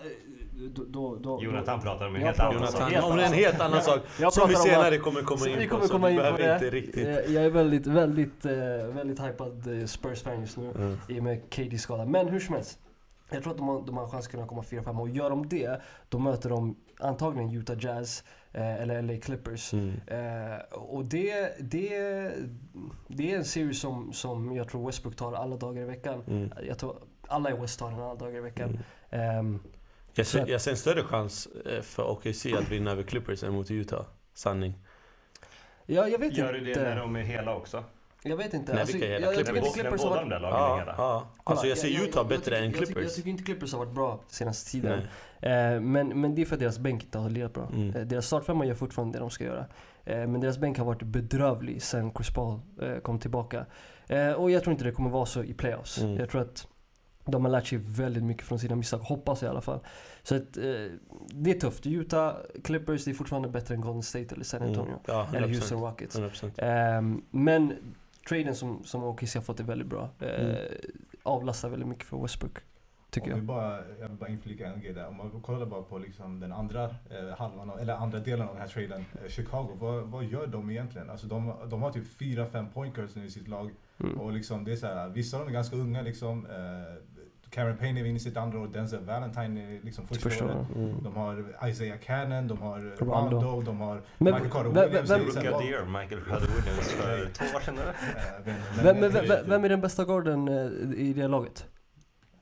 [0.75, 0.83] då...
[0.87, 2.93] då, då Jonathan pratar om en helt annan om- sak.
[3.03, 3.99] Om en helt annan sak.
[4.31, 5.69] Som vi senare att- kommer komma in vi på.
[5.75, 6.53] kommer Så komma in på behöver det.
[6.53, 7.07] inte riktigt...
[7.07, 10.71] Eh, Jag är väldigt, väldigt, väldigt hypad Spurs-fan just nu.
[10.75, 10.97] Mm.
[11.07, 12.05] i och med KDs skada.
[12.05, 12.79] Men hur som helst.
[13.33, 15.47] Jag tror att de har, de har chans att kunna komma 4-5 och gör de
[15.49, 19.73] det, då möter de antagligen Utah Jazz eh, eller LA Clippers.
[19.73, 19.91] Mm.
[20.07, 21.89] Eh, och det, det,
[23.07, 26.23] det är en serie som, som jag tror Westbrook tar alla dagar i veckan.
[26.27, 26.51] Mm.
[26.67, 26.95] Jag tror
[27.27, 28.69] alla i West tar den alla dagar i veckan.
[29.11, 29.39] Mm.
[29.39, 29.59] Ehm,
[30.13, 33.43] Jag, ser, att- jag ser en större chans eh, för OKC att vinna över Clippers
[33.43, 34.05] än mot Utah.
[34.33, 34.73] Sanning.
[35.85, 36.83] ja, jag vet Gör du inte.
[36.83, 37.83] det när de är hela också?
[38.23, 38.71] Jag vet inte.
[38.71, 39.53] Nej, Alltså, vilka jag, jag Clippers?
[39.73, 40.53] tycker Clippers har båda varit...
[40.53, 41.27] Ja, ja.
[41.43, 43.03] Alltså jag ser Utah bättre än jag tycker, Clippers.
[43.03, 44.99] jag tycker inte Clippers har varit bra senaste tiden.
[45.39, 47.69] Eh, men, men det är för att deras bänk inte har legat bra.
[47.73, 47.95] Mm.
[47.95, 49.65] Eh, deras startfemma gör fortfarande det de ska göra.
[50.05, 53.65] Eh, men deras bänk har varit bedrövlig sen Chris Paul eh, kom tillbaka.
[54.07, 55.97] Eh, och jag tror inte det kommer vara så i playoffs.
[56.01, 56.17] Mm.
[56.17, 56.67] Jag tror att
[57.25, 59.79] de har lärt sig väldigt mycket från sina misstag, hoppas jag i alla fall.
[60.23, 60.63] Så att, eh,
[61.27, 61.87] det är tufft.
[61.87, 64.89] Utah Clippers det är fortfarande bättre än Golden State eller San Antonio.
[64.89, 64.99] Mm.
[65.07, 65.55] Ja, Eller 100%.
[65.55, 66.15] Houston Rockets.
[66.19, 66.51] 100%.
[66.57, 67.73] Ehm, men
[68.31, 70.09] traden som, som OKC har fått är väldigt bra.
[70.19, 70.57] Eh, Mm.
[71.23, 72.57] Avlastar väldigt mycket för Westbrook.
[73.09, 73.43] Tycker vi jag.
[73.43, 75.07] bara, jag vill bara inflika en grej där.
[75.07, 78.53] Om man kollar bara på liksom den andra eh, halvan, av, eller andra delen av
[78.53, 81.09] den här traden, eh, Chicago, vad, vad gör de egentligen?
[81.09, 83.71] Alltså de, de har typ fyra, fem point guards nu i sitt lag.
[83.99, 84.19] Mm.
[84.19, 86.45] Och liksom, det är så här, vissa av dem är ganska unga liksom.
[86.45, 86.95] Eh,
[87.51, 90.57] Karen Payne är inne i sitt andra år, Denzel Valentine är liksom första, Första året.
[90.75, 91.03] Mm.
[91.03, 93.39] De har Isaiah Cannon, de har Rondo.
[93.41, 95.09] Rondo, de har Men Michael Carter vem- Williams.
[95.09, 97.89] vem- vad- the year, Michael Carter Williams för två år sedan eller?
[97.89, 97.95] eh,
[98.45, 98.55] vem-
[99.01, 101.65] Vem, vem, vem- vem är den bästa garden eh, i det laget?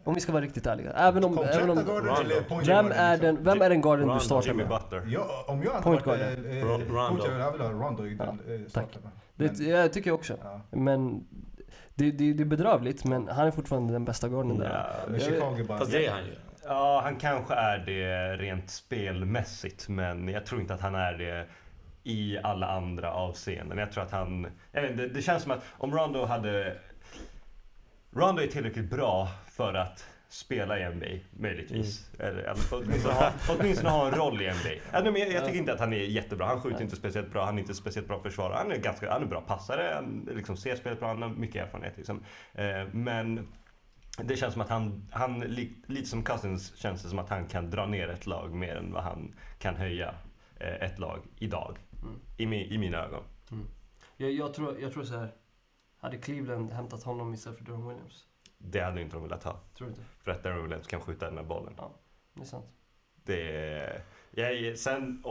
[0.03, 0.91] Om vi ska vara riktigt ärliga.
[0.91, 1.37] Även om...
[1.37, 1.87] Även om vem,
[2.91, 3.35] är liksom?
[3.35, 4.23] den, vem är den garden du Rondo.
[4.23, 4.69] startar Jimmy med?
[4.81, 5.03] Butler.
[5.07, 7.21] Ja, om jag hade Point varit guard, eh, Ron- Rondo.
[7.21, 8.35] coach, jag vill ha Rondo i Ja,
[8.67, 9.01] starten.
[9.35, 10.37] Det, jag tycker jag också.
[10.43, 10.61] ja.
[10.71, 11.23] Men
[11.95, 14.69] det, det, det är bedrövligt, men han är fortfarande den bästa garden där.
[14.69, 15.77] Ja, Men Jag- Chicago bara...
[15.77, 16.35] Fast det är han ju.
[16.65, 21.45] Ja, han kanske är det rent spelmässigt, men jag tror inte att han är det
[22.03, 23.77] i alla andra avseenden.
[23.77, 24.47] Jag tror att han...
[24.71, 26.77] Jag vet, det, det känns som att om Rondo hade...
[28.15, 32.11] Rondo är tillräckligt bra för att spela i NBA, möjligtvis.
[32.19, 34.69] Eller, eller åtminstone, ha, åtminstone ha en roll i NBA.
[34.93, 36.45] Nej, men jag, jag tycker inte att han är jättebra.
[36.45, 38.57] Han skjuter inte speciellt bra, han är inte speciellt bra försvarare.
[38.57, 41.65] Han är ganska han är bra passare, han liksom ser spelet bra, han har mycket
[41.65, 41.97] erfarenhet.
[41.97, 42.23] Liksom.
[42.53, 43.47] Eh, men
[44.17, 47.47] det känns som att han, han li, lite som Cousins känns det som att han
[47.47, 50.15] kan dra ner ett lag mer än vad han kan höja
[50.59, 51.77] eh, ett lag idag.
[52.01, 52.19] Mm.
[52.37, 53.23] I, mi, I mina ögon.
[54.17, 55.33] Jag, jag, tror, jag tror så här.
[55.97, 58.28] Hade Cleveland hämtat honom istället för Durham Williams?
[58.61, 59.59] Det hade inte de velat ha.
[59.77, 60.03] Tror du inte?
[60.23, 61.73] För att Darren Williams kan skjuta den här bollen.
[62.33, 62.65] Det är sant.
[63.23, 65.23] Det är, jag, sen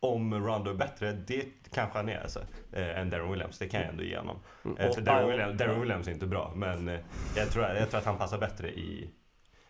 [0.00, 2.40] om Rondo är bättre, det kanske han är alltså,
[2.72, 3.58] eh, än Darren Williams.
[3.58, 4.36] Det kan jag ändå ge honom.
[4.64, 4.76] Mm.
[4.76, 7.00] Eh, för Darren ja, Williams, Darren Williams är inte bra, men eh,
[7.36, 9.10] jag, tror, jag tror att han passar bättre i,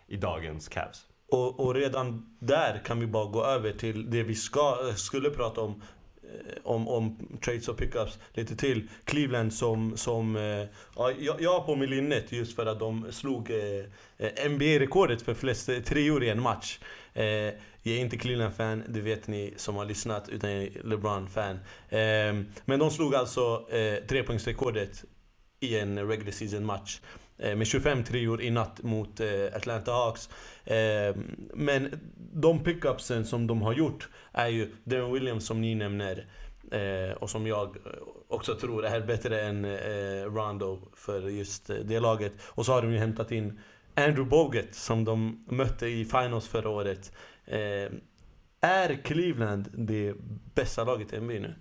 [0.07, 1.07] i dagens Cavs.
[1.31, 5.61] Och, och redan där kan vi bara gå över till det vi ska, skulle prata
[5.61, 5.83] om.
[6.29, 8.89] Eh, om, om trades och pickups lite till.
[9.05, 13.51] Cleveland som, som eh, ja, jag, har på mig linnet just för att de slog
[13.51, 13.85] eh,
[14.19, 16.79] eh NBA-rekordet för flest treor i en match.
[17.15, 17.25] Eh,
[17.83, 21.59] jag är inte Cleveland-fan, det vet ni som har lyssnat, utan jag är LeBron-fan.
[21.89, 25.05] Eh, men de slog alltså eh, trepoängsrekordet
[25.61, 27.01] i en regular season match
[27.39, 30.29] med 25 trior i natt mot eh, Atlanta Hawks.
[30.65, 31.17] Eh,
[31.55, 32.01] men
[32.33, 36.27] de pickupsen som de har gjort är ju Darren Williams som ni nämner.
[36.73, 37.77] Eh, och som jag
[38.29, 42.33] också tror är bättre än eh, Rondo för just eh, det laget.
[42.45, 43.61] Och så har de ju hämtat in
[43.95, 47.13] Andrew Bogut som de mötte i finals förra året.
[47.47, 47.93] Eh,
[48.61, 50.15] är Cleveland det
[50.55, 51.55] bästa laget i NBA nu?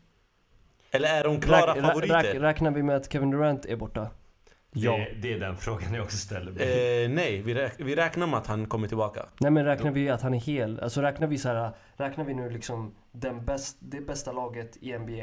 [0.91, 2.15] Eller är de klara favoriter?
[2.23, 4.09] räk- räknar vi med att Kevin Durant är borta?
[4.79, 4.91] Ja.
[4.97, 7.03] Det, det är den frågan jag också ställer mig.
[7.03, 9.25] Eh, nej, vi, räk- vi räknar med att han kommer tillbaka.
[9.39, 10.79] Nej men räknar vi att han är hel?
[10.79, 14.97] Alltså räknar vi så här, räknar vi nu liksom den bäst, det bästa laget i
[14.97, 15.13] NBA,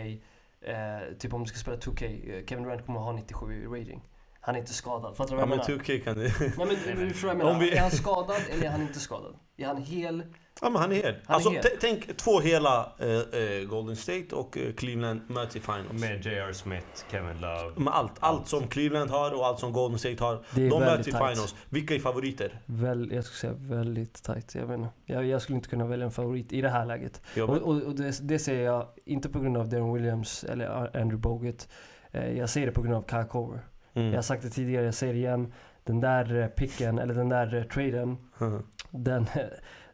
[0.73, 4.03] eh, typ om vi ska spela 2K, eh, Kevin Durant kommer ha 97 i rating.
[4.41, 5.17] Han är inte skadad.
[5.17, 5.85] Fattar du Ja vad men jag menar?
[5.85, 6.33] 2K kan det...
[6.59, 7.51] Nej men du förstår vad jag menar.
[7.55, 9.35] Om vi- Är han skadad eller är han inte skadad?
[9.57, 10.23] Är han hel?
[10.63, 11.15] Ja men han är hel.
[11.15, 11.65] Han är alltså hel.
[11.81, 13.09] tänk två hela eh,
[13.41, 16.01] eh, Golden State och eh, Cleveland möts i finals.
[16.01, 16.53] Med J.R.
[16.53, 17.73] Smith, Kevin Love.
[17.77, 20.45] Med allt, allt som Cleveland har och allt som Golden State har.
[20.55, 21.31] De möts väldigt i tight.
[21.31, 21.55] finals.
[21.69, 22.61] Vilka är favoriter?
[22.67, 24.55] Väl, jag skulle säga väldigt tight.
[24.55, 24.87] Jag.
[25.05, 27.23] Jag, jag skulle inte kunna välja en favorit i det här läget.
[27.37, 31.17] Och, och, och det, det säger jag inte på grund av Darren Williams eller Andrew
[31.17, 31.69] Bogut.
[32.11, 33.61] Eh, jag säger det på grund av Kyle Korver.
[33.95, 34.09] mm.
[34.09, 35.53] Jag har sagt det tidigare, jag säger det igen.
[35.85, 39.27] Den där picken, eller den där traden, Mhm, den,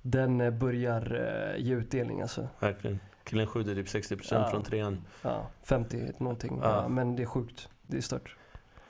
[0.02, 1.14] den eh, börjar
[1.54, 2.48] eh, ge utdelning alltså.
[2.58, 3.00] Verkligen.
[3.24, 4.50] Killen skjuter typ 60% Ja.
[4.50, 5.04] från trean.
[5.22, 6.58] Ja, 50 någonting.
[6.62, 6.82] Ja.
[6.82, 7.68] Ja, men det är sjukt.
[7.82, 8.36] Det är stört.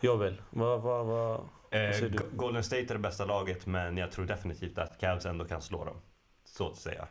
[0.01, 0.43] Jag väl.
[0.51, 1.41] Vad, vad, vad?
[1.71, 2.09] Eh?
[2.09, 5.63] Go- Golden State är det bästa laget men jag tror definitivt att Cavs ändå kan
[5.63, 5.97] slå dem.
[6.45, 7.07] Så att säga.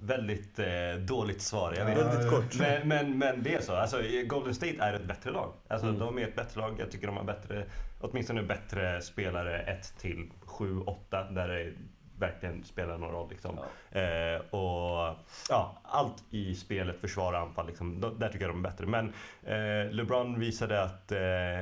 [0.00, 0.66] Väldigt eh,
[1.08, 1.98] dåligt svar, jag vet.
[1.98, 2.58] Ja, Väldigt kort.
[2.58, 3.72] Men, men, men det är så.
[3.74, 5.52] Alltså, Golden State är ett bättre lag.
[5.68, 5.98] Alltså, Mm.
[6.00, 6.74] De är ett bättre lag.
[6.78, 7.64] Jag tycker de har bättre,
[8.00, 11.72] åtminstone bättre spelare 1 till 7, 8 där det
[12.18, 13.30] verkligen spelar någon roll.
[13.30, 13.58] Liksom.
[13.90, 15.16] Eh, och
[15.48, 18.86] ja, allt i spelet, försvar och anfall, liksom, då- där tycker jag de är bättre.
[18.86, 19.06] Men
[19.42, 21.18] eh, LeBron visade att eh,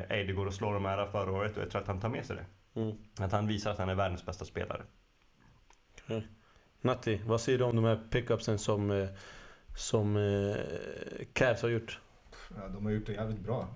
[0.09, 2.27] det går att slå de här förra året och jag tror att han tar med
[2.27, 2.81] sig det.
[2.81, 2.97] Mm.
[3.21, 4.83] Att han visar att han är världens bästa spelare.
[6.81, 9.09] Natti, vad säger du om de här pickupsen som, eh,
[9.77, 10.57] som eh,
[11.33, 12.01] Cavs har gjort?
[12.57, 13.69] Ja, de har gjort det jävligt bra.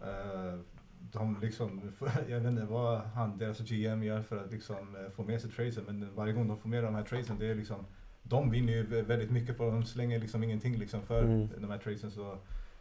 [1.13, 1.81] De liksom,
[2.29, 5.51] jag vet inte vad han, deras GM gör för att liksom eh, få med sig
[5.51, 7.87] tradesen, men varje gång de får med de här tradesen, det är liksom
[8.23, 11.49] de vinner ju väldigt mycket på de slänger liksom ingenting liksom för Mm.
[11.59, 12.11] de här tradesen.
[12.11, 12.31] Så,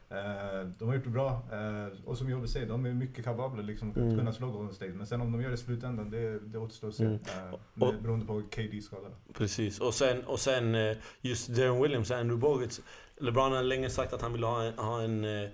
[0.09, 1.41] eh, de har gjort det bra.
[1.51, 4.17] Eh, och som Jobbe säger, de är mycket kapabla liksom för att Mm.
[4.19, 4.91] kunna slå Golden State.
[4.91, 7.03] Men sen om de gör det i slutändan, det, det återstår att se.
[7.05, 7.15] Mm.
[7.15, 9.07] Eh, med, beroende på KD skada.
[9.33, 9.79] Precis.
[9.81, 12.81] Och sen, och sen eh, just Darren Williams och Andrew Bogut.
[13.17, 15.49] LeBron har länge sagt att han vill ha en, ha en eh,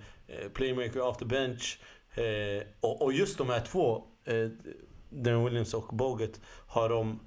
[0.54, 1.80] playmaker off the bench.
[2.16, 4.48] Eh, och, och just de här två, eh,
[5.10, 7.20] Darren Williams och Bogut, har de,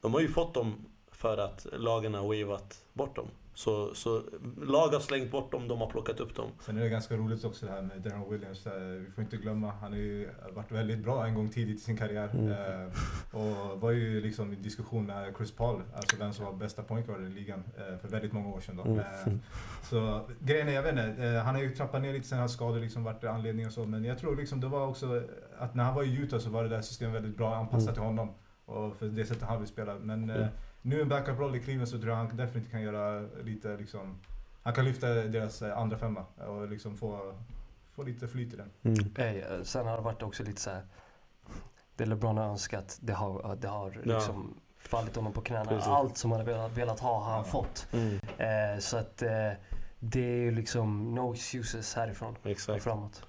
[0.00, 3.28] de har ju fått dem för att lagen har wavat bort dem.
[3.58, 4.22] Så, så
[4.62, 6.50] lag har slängt bort dem, de har plockat upp dem.
[6.60, 8.66] Sen är det ganska roligt också det här med Darren Williams.
[9.06, 11.96] Vi får inte glömma, han har ju varit väldigt bra en gång tidigt i sin
[11.96, 12.30] karriär.
[12.34, 12.50] Mm.
[12.52, 12.88] Eh,
[13.32, 17.26] och var ju liksom i diskussion med Chris Paul, alltså vem som var bästa pointguarden
[17.26, 18.76] i ligan eh, för väldigt många år sedan.
[18.76, 18.82] Då.
[18.84, 18.98] Mm.
[18.98, 19.32] Eh,
[19.82, 22.80] så grejen är, jag vet inte, han har ju trappat ner lite sen hans skador
[22.80, 23.86] liksom varit anledningen och så.
[23.86, 25.22] Men jag tror liksom det var också
[25.58, 27.94] att när han var i Utah så var det där systemet väldigt bra anpassat Mm.
[27.94, 28.34] till honom.
[28.64, 29.94] Och för det sättet han vill spela.
[29.94, 30.48] Men Mm.
[30.86, 34.18] Nu en backup-roll i Cleveland så tror jag han definitivt kan göra lite liksom
[34.62, 37.34] han kan lyfta deras eh, andra femma och liksom få,
[37.94, 38.70] få lite flyt i den.
[38.82, 38.98] Mm.
[39.18, 40.82] Nej, eh, sen har det varit också lite så här.
[41.96, 44.14] Det LeBron har önskat, det har, det har Ja.
[44.18, 45.64] liksom fallit honom på knäna.
[45.64, 45.86] Precis.
[45.88, 47.50] Allt som han har velat, velat ha har han Ja.
[47.50, 47.88] fått.
[47.92, 48.14] Mm.
[48.38, 49.50] Eh, så att eh,
[49.98, 53.22] det är ju liksom no excuses härifrån och Exakt, framåt.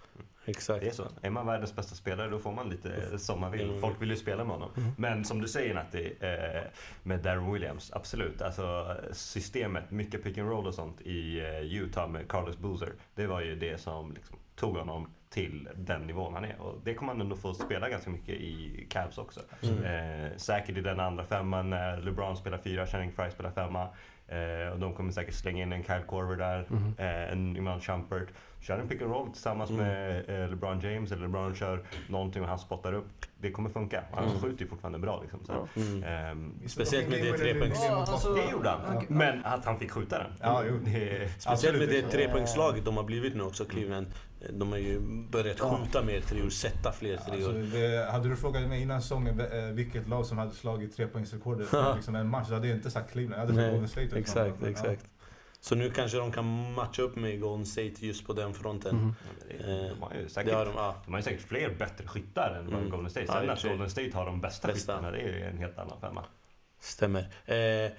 [0.48, 0.82] Exakt.
[0.82, 1.08] Det är så.
[1.22, 3.70] Är man världens bästa spelare då får man lite som man vill.
[3.70, 3.82] Mm.
[3.82, 4.70] Folk vill ju spela med honom.
[4.78, 4.90] Mm.
[4.98, 6.62] Men som du säger Natti, eh,
[7.04, 8.42] med Darren Williams, absolut.
[8.42, 12.90] Alltså systemet, mycket pick and roll och sånt i eh, Utah med Carlos Boozer.
[13.16, 16.62] Det var ju det som liksom, tog honom till den nivån han är.
[16.62, 19.40] Och det kommer han ändå få spela ganska mycket i Cavs också.
[19.64, 19.84] Mm.
[20.26, 23.88] Eh, säkert i den andra femman när LeBron spelar fyra, Channing Frye spelar femma.
[24.28, 26.94] Eh, och de kommer säkert slänga in en Kyle Korver där, Mhm.
[26.98, 28.28] eh, en Iman Shumpert.
[28.60, 29.86] Kör en pick and roll tillsammans Mm.
[29.88, 33.08] med eh, LeBron James eller LeBron kör någonting och han spottar upp.
[33.40, 34.04] Det kommer funka.
[34.14, 34.40] Han Mm.
[34.40, 35.40] skjuter ju fortfarande bra liksom.
[35.46, 35.68] Så.
[35.82, 36.04] Mm.
[36.04, 38.80] Ehm, Speciellt med det trepoängs- Ja, alltså- det gjorde han.
[38.96, 39.02] Ja.
[39.08, 40.32] Men att han fick skjuta den.
[40.42, 40.80] Ja, jo.
[40.86, 44.08] Det, Speciellt med det trepoängslaget de har blivit nu också, Cleveland.
[44.54, 45.00] De har ju
[45.32, 45.78] börjat Ja.
[45.84, 47.54] skjuta mer treor, sätta fler Alltså, treor.
[47.54, 52.16] det, hade du frågat mig innan säsongen eh, vilket lag som hade slagit trepoängsrekordet liksom
[52.16, 53.42] en match så hade jag inte sagt Cleveland.
[53.42, 54.20] Jag hade sagt Golden State.
[54.20, 55.06] Exakt, exakt.
[55.60, 58.96] Så nu kanske de kan matcha upp med Golden State just på den fronten.
[58.96, 59.14] Mhm.
[59.90, 60.96] de, har ju säkert, har de, ja.
[61.06, 62.90] de har ju säkert fler bättre skyttar än Mm.
[62.90, 63.26] Golden State.
[63.28, 63.64] Ja, Sen och att.
[63.64, 64.94] Golden State har de bästa, Bästa.
[64.94, 66.26] skyttarna, det är ju en helt annan femma.
[66.80, 67.20] Stämmer.
[67.46, 67.92] Eh,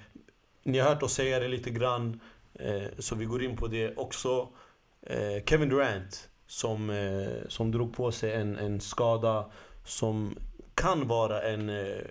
[0.63, 2.19] ni har hört oss säga det lite grann,
[2.53, 4.49] eh, så vi går in på det också.
[5.01, 9.51] Eh, Kevin Durant, som, eh, som drog på sig en, en skada
[9.85, 10.37] som
[10.75, 12.01] kan vara en eh,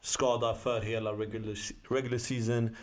[0.00, 1.56] skada för hela regular,
[1.94, 2.76] regular season.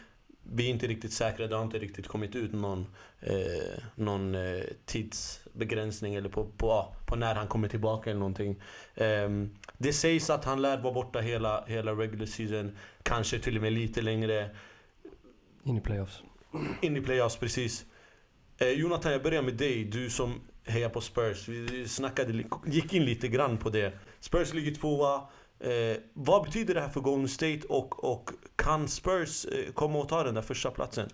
[0.51, 2.87] Vi är inte riktigt säkra, det har inte riktigt kommit ut någon,
[3.19, 8.61] eh, någon eh, tidsbegränsning eller på, på, på när han kommer tillbaka eller någonting.
[8.95, 13.61] Ehm, det sägs att han lär vara borta hela, hela regular season, kanske till och
[13.61, 14.49] med lite längre.
[15.63, 16.23] In i playoffs.
[16.81, 17.85] In i playoffs, precis.
[18.57, 19.83] Eh, Jonathan, jag börjar med dig.
[19.83, 21.47] Du som hejar på Spurs.
[21.47, 23.93] Vi snackade, gick in lite grann på det.
[24.19, 25.21] Spurs ligger tvåa.
[25.59, 30.09] Eh, vad betyder det här för Golden State och, och kan Spurs eh, komma och
[30.09, 31.09] ta den där första platsen?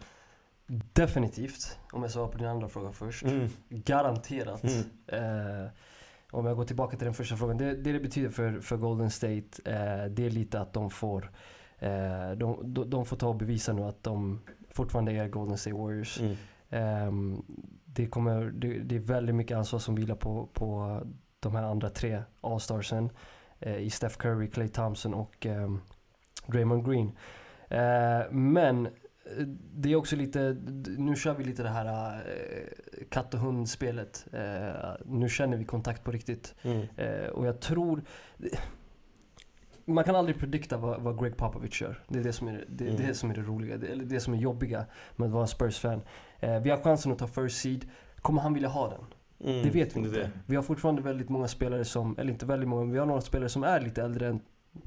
[0.93, 3.23] Definitivt, om jag svarar på din andra fråga först.
[3.23, 3.49] Mm.
[3.69, 4.63] Garanterat.
[4.63, 4.84] Mm.
[5.08, 5.69] Eh,
[6.31, 7.58] om jag går tillbaka till den första frågan.
[7.58, 11.31] Det det, det betyder för, för Golden State, eh, det är lite att de får,
[11.79, 15.75] eh, de, de, de får ta och bevisa nu att de fortfarande är Golden State
[15.75, 16.19] Warriors.
[16.19, 16.36] Mm.
[16.69, 17.43] Ehm,
[17.86, 21.01] det, kommer, det, det är väldigt mycket ansvar som vilar på, på
[21.39, 23.10] de här andra tre All-starsen.
[23.60, 25.82] Eh, I Steph Curry, Klay Thompson och ehm,
[26.48, 27.12] Draymond Green.
[27.70, 28.91] Eh, men eh,
[29.74, 30.58] det är också lite,
[30.98, 34.26] nu kör vi lite det här eh, katt och hundspelet.
[35.06, 36.56] Nu känner vi kontakt på riktigt.
[36.63, 36.88] Mm.
[37.34, 38.02] Och jag tror...
[39.88, 42.04] Man kan aldrig predikta vad, vad Greg Popovich gör.
[42.08, 43.02] Det är det som är det, Mm.
[43.08, 45.48] det, som är det roliga, det, eller det som är jobbiga med att vara en
[45.48, 46.02] Spurs-fan.
[46.39, 47.86] Eh, vi har chansen att ta first seed.
[48.22, 49.06] Kommer han vilja ha den?
[49.45, 49.63] Mm.
[49.63, 50.12] Det vet vi inte.
[50.19, 50.31] det.
[50.45, 53.21] Vi har fortfarande väldigt många spelare som, eller inte väldigt många, men vi har några
[53.21, 54.39] spelare som är lite äldre än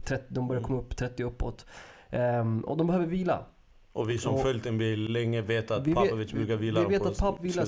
[0.04, 0.66] 30, de börjar Mm.
[0.68, 1.66] komma upp 30 uppåt.
[2.10, 3.44] Ehm, och de behöver vila.
[3.92, 7.06] Och vi som Och- följt NBA länge vet att Vi Papovic brukar vila Vi vet
[7.06, 7.66] att Pop vilar,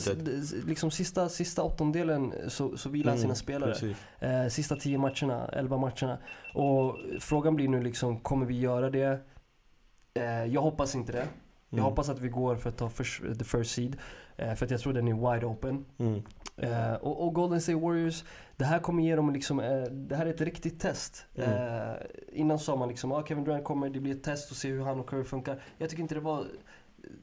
[0.66, 3.94] liksom sista, sista åttondelen så, så vilar han Mm, sina spelare.
[4.18, 6.18] Eh, sista 10 matcherna, 11 matcherna.
[6.54, 9.20] Och frågan blir nu liksom, kommer vi göra det?
[10.14, 11.26] Eh, jag hoppas inte det.
[11.70, 11.84] Jag Mm.
[11.84, 13.96] hoppas att vi går för att ta first, the first seed.
[14.36, 15.84] Eh, för att jag tror den är wide open.
[15.98, 16.22] Mm.
[16.56, 18.24] Eh, och, och Golden State Warriors,
[18.56, 21.26] det här kommer ge dem liksom, eh, det här är ett riktigt test.
[21.34, 21.50] Mm.
[21.50, 21.94] Eh,
[22.32, 24.82] innan sa man liksom, ah, Kevin Durant kommer, det blir ett test och se hur
[24.84, 25.60] han och Curry funkar.
[25.78, 26.46] Jag tycker inte det var eh,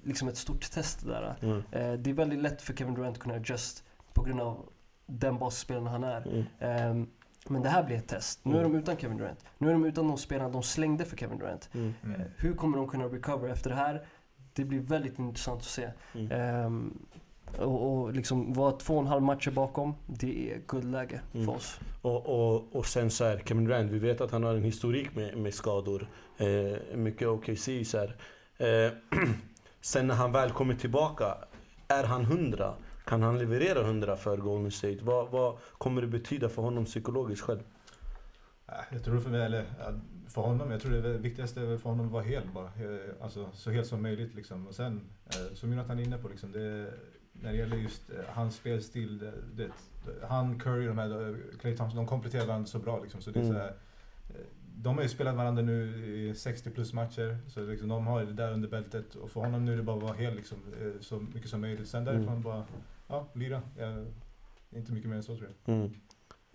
[0.03, 1.35] liksom ett stort test där.
[1.41, 1.57] Mm.
[1.71, 3.83] Eh, det är väldigt lätt för Kevin Durant att kunna adjust
[4.13, 4.69] på grund av
[5.05, 6.27] den basspelaren han är.
[6.27, 6.43] Mm.
[6.59, 7.07] Ehm,
[7.49, 8.39] men det här blir ett test.
[8.45, 9.45] Nu är de utan Kevin Durant.
[9.57, 11.69] Nu är de utan de spelarna de slängde för Kevin Durant.
[11.73, 11.93] Mm.
[12.03, 12.21] Mm.
[12.21, 14.05] Eh, hur kommer de kunna recover efter det här?
[14.57, 15.89] Det blir väldigt intressant att se.
[16.13, 16.31] Mm.
[16.31, 16.93] Ehm,
[17.57, 21.45] och, och liksom vara två och en halv matcher bakom, det är guldläge Mm.
[21.45, 21.79] för oss.
[22.01, 25.15] Och, och, och sen så här, Kevin Durant, vi vet att han har en historik
[25.15, 26.07] med, med skador.
[26.37, 28.15] Eh, mycket OKC så här.
[28.57, 28.91] Eh,
[29.81, 31.37] sen när han väl kommer tillbaka,
[31.87, 32.73] är han hundra?
[33.05, 34.97] Kan han leverera hundra för Golden State?
[35.01, 37.59] Vad, vad kommer det betyda för honom psykologiskt själv?
[38.67, 39.65] Äh, Jag tror för mig, eller
[40.29, 42.65] för honom, jag tror det viktigaste är för honom att vara hel bara.
[42.65, 44.67] Eh, Alltså så helt som möjligt liksom.
[44.67, 46.93] Och sen, eh, som Jonathan är inne på liksom, det,
[47.33, 49.69] när det gäller just eh, hans spelstil, det, det,
[50.27, 53.21] han, Curry, de här, Klay Thompson, de kompletterar varandra så bra liksom.
[53.21, 53.55] Så det är Mm.
[53.55, 53.73] så här,
[54.79, 58.33] de har ju spelat varandra nu i 60 plus matcher, så liksom, de har det
[58.33, 59.15] där under bältet.
[59.15, 60.57] Och för honom nu är det bara att vara hel liksom,
[61.01, 61.87] så mycket som möjligt.
[61.87, 62.41] Sen därifrån Mm.
[62.41, 62.63] bara,
[63.07, 63.61] ja, lira.
[63.77, 64.05] Ja,
[64.69, 65.75] inte mycket mer än så tror jag.
[65.75, 65.93] Mm.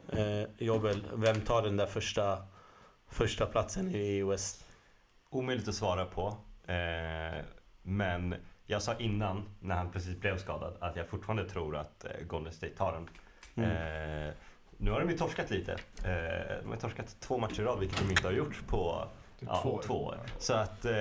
[0.08, 2.38] Eh, Jobbel, vem tar den där första,
[3.12, 4.64] första platsen i West?
[5.30, 6.36] Omöjligt att svara på.
[6.66, 7.44] Eh,
[7.82, 8.34] men
[8.66, 12.52] jag sa innan, när han precis blev skadad, att jag fortfarande tror att eh, Golden
[12.52, 13.08] State tar den.
[13.54, 13.70] Mm.
[14.28, 14.34] Eh,
[14.76, 15.72] nu har de ju torskat lite.
[16.04, 19.08] Eh, de har torskat två matcher i rad, vilket de inte har gjort på
[19.40, 20.08] Typ ja, två två, år.
[20.08, 20.18] år.
[20.38, 20.92] Så att, eh,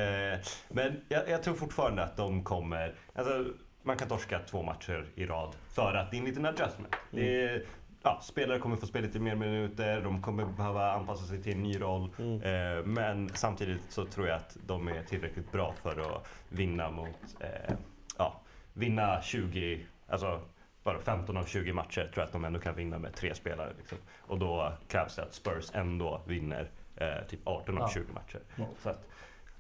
[0.70, 2.96] men jag, jag tror fortfarande att de kommer...
[3.16, 3.46] Alltså,
[3.84, 6.96] man kan torska två matcher i rad för att det är en liten adjustment.
[7.12, 7.66] Det är,
[8.04, 11.64] ja, spelare kommer få spela lite mer minuter, de kommer behöva anpassa sig till en
[11.64, 12.14] ny roll.
[12.20, 12.42] Mm.
[12.42, 17.18] Eh, men samtidigt så tror jag att de är tillräckligt bra för att vinna mot,
[17.40, 17.76] eh,
[18.18, 18.42] ja,
[18.74, 20.42] vinna 20, alltså
[20.84, 23.74] bara 15 av 20 matcher tror jag att de ändå kan vinna med tre spelare.
[23.78, 23.98] Liksom.
[24.22, 27.90] Och då krävs det att Spurs ändå vinner eh, typ 18 av Ja.
[27.94, 28.40] 20 matcher.
[28.56, 28.66] Ja.
[28.84, 29.08] Så att,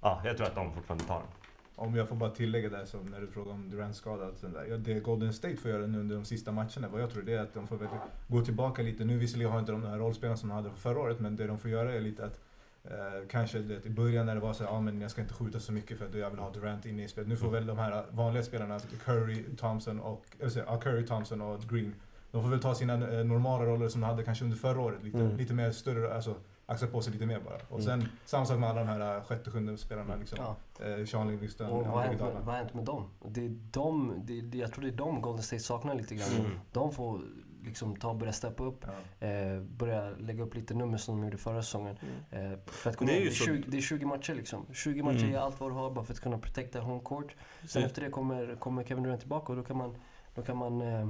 [0.01, 1.27] ja, jag tror att de fortfarande tar den.
[1.75, 4.25] Om jag får bara tillägga där som när du frågar om Durant skada.
[4.27, 4.65] och sånt där.
[4.69, 7.33] Ja, det Golden State får göra nu under de sista matcherna, vad jag tror det
[7.33, 7.79] är att de får
[8.27, 9.05] gå tillbaka lite.
[9.05, 11.57] Nu visserligen har inte de här rollspelarna som de hade förra året, men det de
[11.59, 12.39] får göra är lite att
[12.83, 15.33] eh, kanske det, i början när det var så här, ja men jag ska inte
[15.33, 17.27] skjuta så mycket för att jag vill ha Durant inne i spelet.
[17.29, 21.95] Nu får väl de här vanliga spelarna, Curry, Thompson och, eller, Curry, Thompson och Green,
[22.31, 25.03] de får väl ta sina eh, normala roller som de hade kanske under förra året.
[25.03, 25.37] Lite, Mm.
[25.37, 26.35] lite mer större, alltså
[26.71, 27.57] axla på sig lite mer bara.
[27.69, 30.37] Och sen samma sak med alla de här eh, sjätte, sjunde spelarna liksom.
[30.41, 30.85] Ja.
[30.85, 32.39] Eh, Sean Livingston, Och vad har hänt med, Iguodala.
[32.45, 33.09] vad har hänt med dem?
[33.27, 36.29] Det är de, det, det, jag tror det är de Golden State saknar lite grann.
[36.39, 36.51] Mm.
[36.71, 37.21] De får
[37.65, 38.85] liksom ta börja steppa upp.
[39.19, 39.27] Ja.
[39.27, 41.97] Eh, börja lägga upp lite nummer som de gjorde förra säsongen.
[42.31, 44.65] Eh, för att Det är ju det, är så- 20, det är 20 matcher liksom.
[44.73, 45.35] 20 matcher Mm.
[45.35, 47.35] är allt vad du har bara för att kunna protecta home court.
[47.67, 47.87] Sen Mm.
[47.87, 49.95] efter det kommer, kommer Kevin Durant tillbaka och då kan man,
[50.35, 51.09] då kan man eh,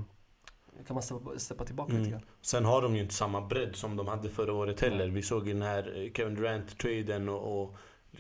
[0.88, 2.02] kan man steppa, steppa tillbaka Mm.
[2.04, 2.26] lite grann.
[2.42, 5.08] Sen har de ju inte samma bredd som de hade förra året heller.
[5.08, 7.76] Vi såg ju den här eh, Kevin Durant-traden och, och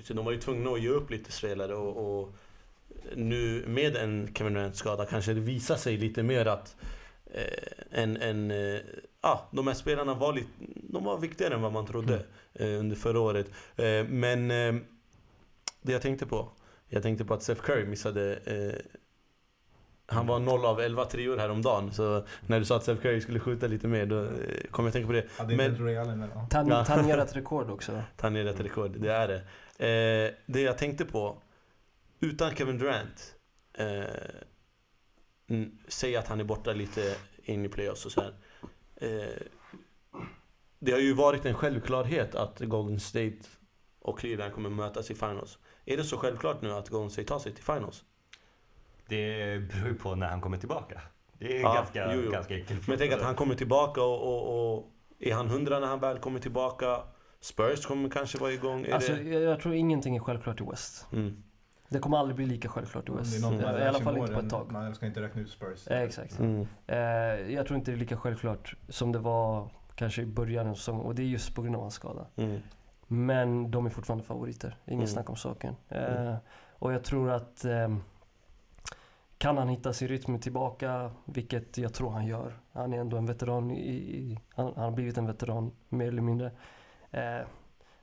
[0.07, 2.35] de var ju tvungna att ge upp lite spelare och, och
[3.15, 6.75] nu med en Kevin Durant-skada kanske det visar sig lite mer att
[7.33, 8.79] eh, en, en, eh,
[9.21, 12.95] ja, de här spelarna var, lite, de var viktigare än vad man trodde eh, under
[12.95, 13.47] förra året.
[13.75, 14.75] Eh, men eh,
[15.81, 16.49] det jag tänkte på,
[16.87, 18.39] jag tänkte på att Steph Curry missade
[20.11, 23.39] han var 0 av 11 trior häromdagen, så när du sa att Steph Curry skulle
[23.39, 24.29] skjuta lite mer då eh,
[24.71, 25.27] kom jag att tänka på det.
[25.57, 26.47] Men- inte Ray Allen men ja.
[26.49, 26.85] Tan, Ja.
[26.85, 28.01] Tangerar ett rekord också.
[28.17, 29.37] Ta ner ett rekord, det är det.
[29.87, 31.37] Eh, det jag tänkte på,
[32.19, 33.35] utan Kevin Durant,
[33.73, 34.03] eh,
[35.87, 38.33] säg att han är borta lite in i playoffs och så här.
[38.95, 39.41] Eh,
[40.79, 43.37] det har ju varit en självklarhet att Golden State
[43.99, 45.57] och Cleveland kommer mötas i finals.
[45.85, 48.03] Är det så självklart nu att Golden State tar sig till finals?
[49.11, 51.01] Det beror ju på när han kommer tillbaka.
[51.39, 52.31] Det är Ja, ganska, jo, jo.
[52.31, 52.87] ganska enkelt.
[52.87, 54.87] Men tänk att han kommer tillbaka och, och, och
[55.19, 56.97] är han hundra när han väl kommer tillbaka?
[57.39, 58.85] Spurs kommer kanske vara igång.
[58.85, 59.23] Är Alltså, det...
[59.23, 61.07] jag, tror ingenting är självklart i West.
[61.13, 61.43] Mm.
[61.89, 63.41] Det kommer aldrig bli lika självklart i West.
[63.41, 64.71] någon I alla fall inte på ett tag.
[64.71, 65.87] Man ska inte räkna ut Spurs.
[65.87, 66.39] Eh, exakt.
[66.39, 66.67] Mm.
[66.87, 66.97] Eh,
[67.53, 71.05] jag tror inte det är lika självklart som det var kanske i början av säsongen.
[71.05, 72.27] Och det är just på grund av hans skada.
[72.35, 72.59] Mm.
[73.07, 74.77] Men de är fortfarande favoriter.
[74.85, 75.07] Ingen Mm.
[75.07, 75.75] snack om saken.
[75.89, 76.27] Mm.
[76.27, 76.35] Eh,
[76.79, 78.01] och jag tror att ehm,
[79.41, 82.59] kan han hitta sin rytm tillbaka, vilket jag tror han gör.
[82.71, 83.71] Han är ändå en veteran.
[83.71, 86.51] I, i, han, han har blivit en veteran mer eller mindre.
[87.11, 87.41] Eh,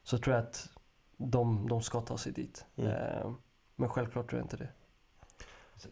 [0.02, 0.68] så tror jag att
[1.16, 2.66] de, de ska ta sig dit.
[2.76, 2.90] Mm.
[2.90, 3.32] Eh,
[3.76, 4.68] men självklart tror jag inte det.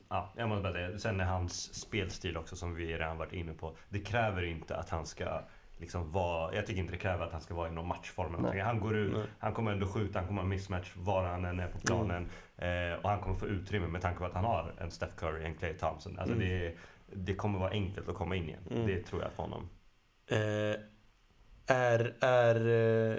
[0.09, 3.53] Ja, jag måste bara säga, sen är hans spelstil också som vi redan varit inne
[3.53, 3.77] på.
[3.89, 5.43] Det kräver inte att han ska
[5.79, 8.39] liksom vara, jag tycker inte det kräver att han ska vara i någon matchform eller
[8.39, 8.63] någonting.
[8.63, 9.27] Han går ut, Nej.
[9.39, 12.29] han kommer ändå skjuta, han kommer ha mismatch var han än är på planen.
[12.57, 15.45] Eh, och han kommer få utrymme med tanke på att han har en Steph Curry,
[15.45, 16.19] en Clay Thompson.
[16.19, 16.49] Alltså Mm.
[16.49, 16.75] det,
[17.13, 18.63] det kommer vara enkelt att komma in igen.
[18.71, 18.87] Mm.
[18.87, 19.69] Det tror jag för honom.
[20.31, 20.81] Eh,
[21.67, 22.69] är är
[23.15, 23.19] eh,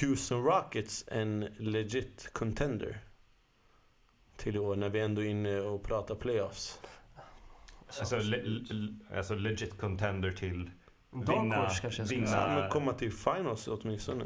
[0.00, 2.98] Houston Rockets en legit contender?
[4.36, 6.80] Till i år när vi ändå är inne och pratar playoffs.
[8.00, 10.70] Alltså, le, le, alltså legit contender till
[11.12, 14.24] Dark vinna- kanske vinna- men komma till finals åtminstone.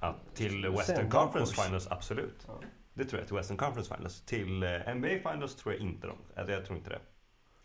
[0.00, 1.62] Ja, till Western en Conference.
[1.64, 2.44] Finals, absolut.
[2.46, 2.60] Ja.
[2.94, 4.20] Det tror jag, till Western Conference Finals.
[4.20, 6.16] Till eh, NBA Finals tror jag inte de.
[6.36, 7.00] Alltså, jag tror inte det.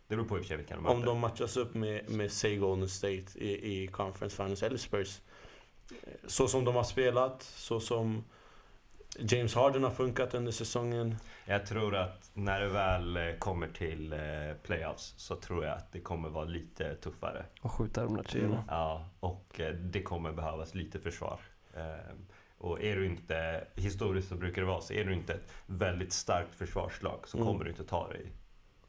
[0.08, 1.06] Det beror på i och för sig vilka de Om möter.
[1.06, 5.22] de matchas upp med, med say Golden State i, i conference finals eller Spurs.
[6.28, 8.24] Så som de har spelat, så som
[9.20, 11.16] James Harden har funkat under säsongen.
[11.46, 14.20] Jag tror att när det väl eh, kommer till eh,
[14.64, 17.46] playoffs så tror jag att det kommer vara lite tuffare.
[17.62, 18.54] Och skjuta de där treorna.
[18.54, 18.66] Mm.
[18.68, 21.40] Ja, och eh, det kommer behövas lite försvar.
[21.74, 22.16] Eh,
[22.58, 26.14] och är du inte, historiskt så brukar det vara så, är du inte ett väldigt
[26.14, 27.48] starkt försvarslag så Mm.
[27.48, 28.32] kommer du inte ta dig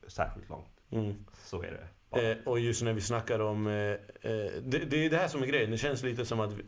[0.06, 0.70] särskilt långt.
[0.90, 1.24] Mm.
[1.44, 1.88] Så är det.
[2.30, 3.66] Eh, och just när vi snackar om...
[3.66, 3.98] Eh, eh,
[4.62, 5.70] det, det är det här som är grejen.
[5.70, 6.52] Det känns lite som att...
[6.52, 6.62] Vi,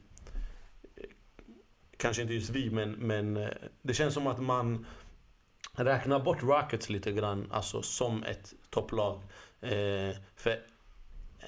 [1.96, 3.48] kanske inte just vi, men, men eh,
[3.82, 4.86] det känns som att man
[5.72, 9.22] räknar bort Rockets lite grann, alltså som ett topplag.
[9.60, 10.60] Eh, för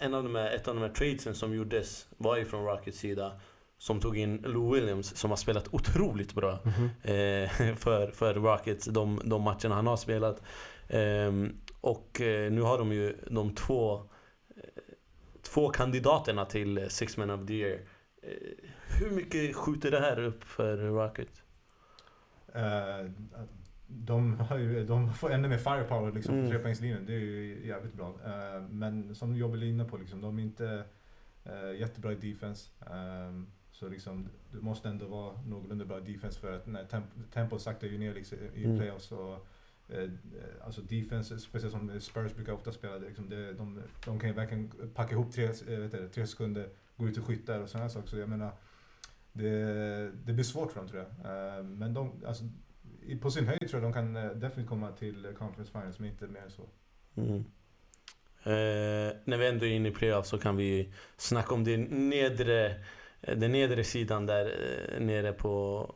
[0.00, 2.98] en av de här, ett av de här tradesen som gjordes var ju från Rockets
[2.98, 3.40] sida.
[3.80, 6.84] Som tog in Lou Williams som har spelat otroligt bra Mhm.
[7.02, 10.42] eh, för, för Rockets, de, de matcherna han har spelat.
[10.88, 13.96] Ehm, och eh, nu har de ju de två,
[14.56, 14.62] eh,
[15.42, 17.80] två kandidaterna till eh, Six Men of the Year.
[18.98, 21.42] Hur mycket skjuter det här upp för Rockets?
[22.54, 23.11] Eh,
[23.87, 26.46] de, har ju, de får ännu mer firepower liksom, Mm.
[26.46, 27.06] på trepoängslinjen.
[27.06, 28.08] Det är ju jävligt bra.
[28.26, 30.84] Eh, men som Jobbel är inne på, liksom, de är inte
[31.44, 32.70] eh, jättebra i defense.
[32.87, 37.04] Eh, så liksom, du måste ändå vara någorlunda bra i defense för att när temp
[37.32, 38.78] tempot saktar ju ner liksom, i Mm.
[38.78, 39.12] playoffs.
[39.12, 39.46] Och,
[39.88, 40.08] eh,
[40.64, 44.34] alltså defense, speciellt som Spurs brukar ofta spela, det, liksom, det, de, de kan ju
[44.34, 48.08] verkligen packa ihop tre, vet du, tre sekunder, gå ut och skytta och sådana saker.
[48.08, 48.50] Så jag menar,
[49.38, 51.09] det, det blir svårt för dem tror jag.
[51.59, 52.44] Eh, men de, alltså,
[53.20, 56.27] på sin höjd tror jag de kan eh, definitivt komma till conference finals, men inte
[56.27, 56.68] mer än så.
[57.14, 57.44] Mm.
[58.42, 62.85] Eh, när vi ändå är inne i playoff så kan vi snacka om den nedre,
[63.20, 64.44] eh, den nedre sidan där
[65.01, 65.94] nere på...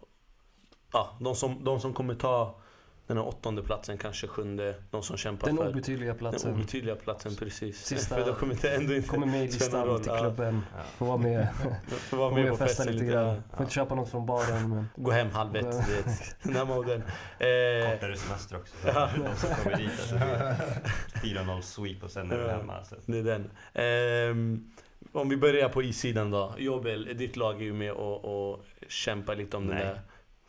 [0.92, 2.61] Ja, de som, de som kommer ta
[3.06, 4.74] den här åttonde platsen, kanske sjunde.
[4.90, 6.54] De som kämpar Den för obetydliga den platsen.
[6.54, 7.84] obetydliga platsen, precis.
[7.84, 10.00] Sista- För de kommer inte ändå inte Kommer med i listan roll.
[10.00, 10.60] till klubben.
[10.76, 10.82] Ja.
[10.96, 11.48] Får vara med,
[11.88, 13.26] Får vara får med på festen lite grann.
[13.26, 13.34] ja.
[13.56, 14.86] Får inte köpa något från baren men...
[14.96, 16.36] Gå hem halv ett, du vet.
[16.42, 17.02] Den här moden.
[17.38, 18.74] Eh, Kortare semester också.
[18.82, 19.10] Så Ja.
[19.16, 19.90] de som kommer dit.
[20.00, 22.84] Alltså, det är 4-0 sweep och sen är du hemma.
[22.84, 22.94] Så.
[23.06, 23.50] Det är den.
[23.74, 24.70] Ehm,
[25.12, 26.54] om vi börjar på issidan då.
[26.58, 29.76] Jobel, ditt lag är ju med och, och kämpar lite om Nej.
[29.78, 30.00] den där.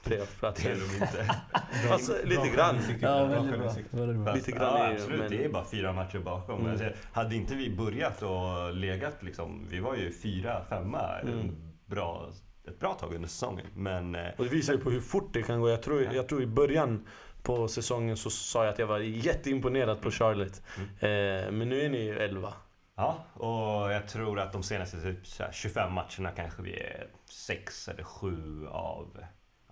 [0.04, 0.64] Playoff-plats.
[0.64, 1.36] Det är de inte.
[1.90, 2.76] Fast lite grann.
[3.02, 3.52] Ja, väldigt bra.
[3.52, 3.94] självinsikt.
[3.94, 4.34] Väldigt bra.
[4.34, 5.20] Lite grann ja, absolut.
[5.20, 6.60] men- Det är bara fyra matcher bakom.
[6.60, 6.72] Mm.
[6.72, 11.56] Alltså, hade inte vi börjat och legat liksom, vi var ju fyra, femma Mm.
[11.86, 12.30] bra,
[12.68, 13.66] ett bra tag under säsongen.
[13.76, 15.70] Men eh, Och det visar ju på hur fort det kan gå.
[15.70, 16.14] Jag tror, Ja.
[16.14, 17.08] jag tror i början
[17.44, 20.62] på säsongen så sa jag att jag var jätteimponerad på Charlotte.
[21.00, 22.54] Eh, men nu är ni ju 11.
[22.96, 27.08] ja, och jag tror att de senaste typ, så här, 25 matcherna kanske vi är
[27.30, 29.18] sex eller sju av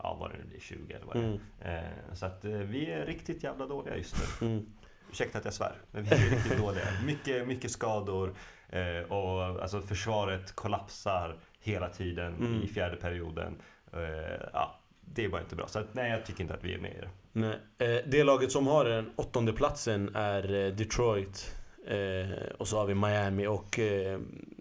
[0.03, 1.79] Ja, vad det nu blir, 20 eller vad det är.
[1.79, 2.15] Mm.
[2.15, 4.47] Så att eh, vi är riktigt jävla dåliga just nu.
[4.47, 4.65] Mm.
[5.11, 6.83] Ursäkta att jag svär, men vi är riktigt dåliga.
[7.05, 8.33] Mycket, mycket skador
[8.69, 12.61] eh, och alltså försvaret kollapsar hela tiden Mm.
[12.63, 13.55] i fjärde perioden.
[14.53, 15.67] Ja, det är bara inte bra.
[15.67, 17.09] Så att, nej, jag tycker inte att vi är med i det.
[17.33, 18.03] Nej.
[18.05, 21.55] Det laget som har den åttonde platsen är Detroit.
[22.57, 23.79] Och så har vi Miami och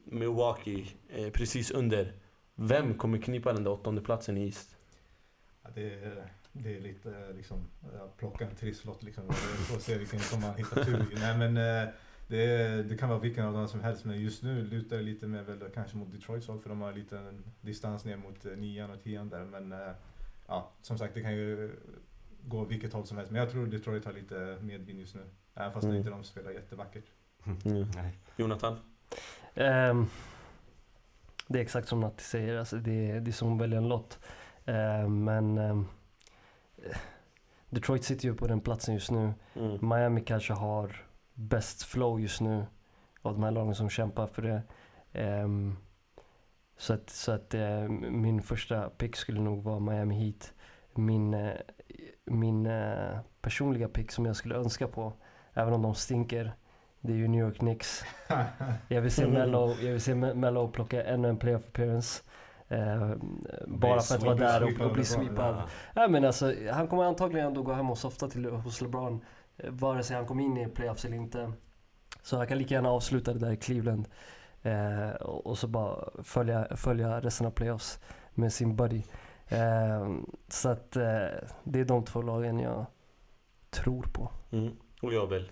[0.05, 0.87] Milwaukee
[1.33, 2.13] precis under.
[2.55, 4.77] Vem kommer knipa den där åttonde platsen i East?
[5.75, 7.67] Det, är, det är lite eh, liksom,
[8.17, 9.25] plocka en trisslott liksom
[9.75, 11.19] och se vilken som man hittar tur i.
[11.21, 11.93] Nej men eh,
[12.29, 15.27] det, det kan vara vilken av dem som helst men just nu lutar det lite
[15.27, 18.53] mer väl kanske mot Detroits håll för de har lite en distans ner mot eh,
[18.53, 19.45] nian och tian där.
[19.45, 19.75] Men
[20.47, 21.73] ja, som sagt det kan ju
[22.45, 23.33] gå vilket håll som helst.
[23.33, 25.23] Men jag tror Detroit har lite medvind just nu.
[25.55, 25.97] Även fast Mm.
[25.97, 27.05] inte de spelar jättevackert.
[27.65, 27.87] Mm.
[27.95, 28.13] Nej.
[28.37, 28.77] Jonathan?
[29.55, 30.07] Ehm,
[31.47, 33.89] det är exakt som Natti säger, alltså det, är- det är som att välja en
[33.89, 34.19] lott.
[34.71, 35.83] Ehm, men eh,
[37.71, 39.33] Detroit sitter ju på den platsen just nu.
[39.55, 39.89] Mm.
[39.89, 40.97] Miami kanske har
[41.35, 42.67] bäst flow just nu
[43.23, 44.63] av de här lagen som kämpar för det.
[45.13, 45.77] Ehm,
[46.77, 50.53] så att, så att eh, min första pick skulle nog vara Miami Heat.
[50.95, 51.53] Min, eh,
[52.25, 55.13] min eh, personliga pick som jag skulle önska på,
[55.55, 56.53] även om de stinker,
[57.01, 58.05] det är ju New York Knicks.
[58.89, 62.23] Jag vill se Mello, jag vill se Me- Mello plocka ännu en playoff appearance.
[62.71, 63.13] Eh,
[63.67, 65.63] bara för att vara där och, och bli sweepad.
[65.95, 66.09] Ja.
[66.09, 69.25] Men alltså, han kommer antagligen ändå gå hem och softa till, hos LeBron.
[69.57, 71.53] eh, Vare sig han kommer in i playoffs eller inte.
[72.23, 74.09] Så han kan lika gärna avsluta det där i Cleveland.
[74.63, 78.01] Eh, och, och så bara följa, följa resten av playoffs
[78.35, 79.03] med sin buddy.
[79.49, 80.17] Eh,
[80.49, 81.03] så att eh,
[81.65, 82.87] det är de två lagen jag
[83.71, 84.31] tror på.
[84.51, 84.77] Mm.
[85.03, 85.51] Och jag väl.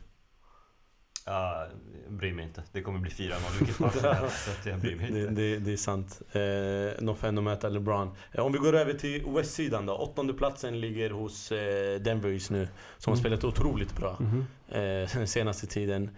[1.31, 1.66] Ja,
[2.05, 2.62] jag bryr mig inte.
[2.72, 4.45] Det kommer bli 4-0 vilket fall som helst.
[4.45, 5.33] Så att jag bryr mig Det, inte.
[5.35, 6.22] det, det är sant.
[6.33, 8.11] Eh, no fan att möta LeBron.
[8.33, 9.95] Eh, om vi går över till West-sidan då.
[9.95, 12.68] Åttonde platsen ligger hos eh, Denver just nu.
[12.99, 13.20] Som har Mm.
[13.22, 14.47] spelat otroligt bra Mhm.
[14.68, 14.79] eh,
[15.14, 16.11] den senaste tiden.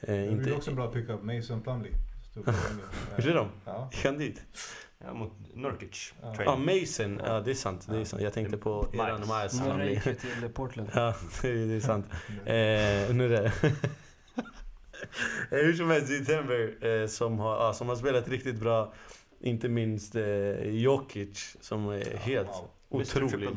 [0.00, 0.50] Eh, Det inte...
[0.50, 1.92] är också en bra pickup, Mason Plumlee.
[3.16, 3.48] Är det de?
[3.64, 3.88] Ja.
[3.92, 4.42] Gick han dit?
[5.04, 6.14] Ja, mot Nurkic.
[6.22, 6.34] Ja.
[6.44, 7.20] Ja, Mason.
[7.26, 7.86] Ja, det är sant.
[7.90, 8.22] Det är sant.
[8.22, 9.60] Jag tänkte på eran Miles.
[9.64, 10.88] Nu Han gick till Portland.
[10.94, 12.06] Ja, det är, det är sant.
[12.44, 13.52] Eh, nu är det...
[15.50, 18.56] Eh, Hur som helst, det är Denver eh, som, har, ja, som har spelat riktigt
[18.56, 18.92] bra.
[19.40, 23.00] Inte minst eh, Jokic som är helt wow.
[23.00, 23.48] Otrolig.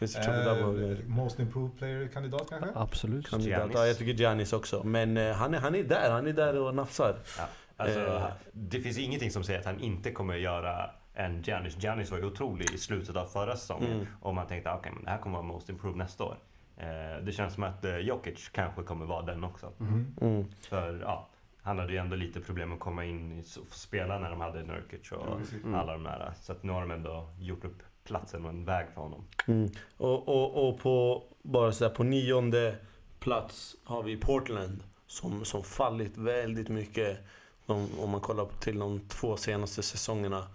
[0.00, 0.20] Mr.
[0.20, 0.92] Triple-double.
[0.92, 2.70] Eh, most improved player-kandidat kanske?
[2.74, 3.30] Absolut.
[3.30, 3.70] Kandidat.
[3.74, 4.82] Ja, jag tycker Giannis också.
[4.84, 7.16] Men eh, han, är, han är där, han är där och nafsar.
[7.38, 7.44] Ja,
[7.76, 8.26] alltså, Eh.
[8.52, 11.76] Det finns ingenting som säger att han inte kommer göra en Giannis.
[11.82, 13.92] Giannis var ju otrolig i slutet av förra säsongen.
[13.92, 14.06] Mm.
[14.20, 16.36] Och man tänkte att det här kommer vara most improved nästa år.
[16.76, 19.72] Eh, det känns som att eh, Jokic kanske kommer vara den också.
[19.78, 20.16] Mhm.
[20.20, 20.44] Mm.
[20.60, 21.28] För ja,
[21.62, 25.12] han hade ju ändå lite problem att komma in och spela när de hade Nurkic
[25.12, 25.64] och precis.
[25.74, 26.32] alla de där.
[26.40, 29.24] Så att nu har de ändå gjort upp platsen och en väg för honom.
[29.46, 29.70] Mm.
[29.96, 32.76] Och, och, och på, bara så där, på nionde
[33.18, 34.82] plats har vi Portland.
[35.06, 37.18] Som, som fallit väldigt mycket.
[37.66, 40.46] De, om man kollar till de två senaste säsongerna.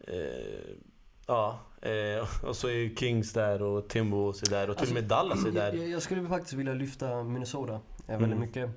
[0.00, 0.76] Eh,
[1.26, 5.04] ja, eh, och så är Kings där och Timberwolves är där och till och med
[5.04, 5.72] Dallas är Jag, där.
[5.72, 8.40] jag, jag skulle faktiskt vilja lyfta Minnesota eh, väldigt Mm.
[8.40, 8.70] mycket.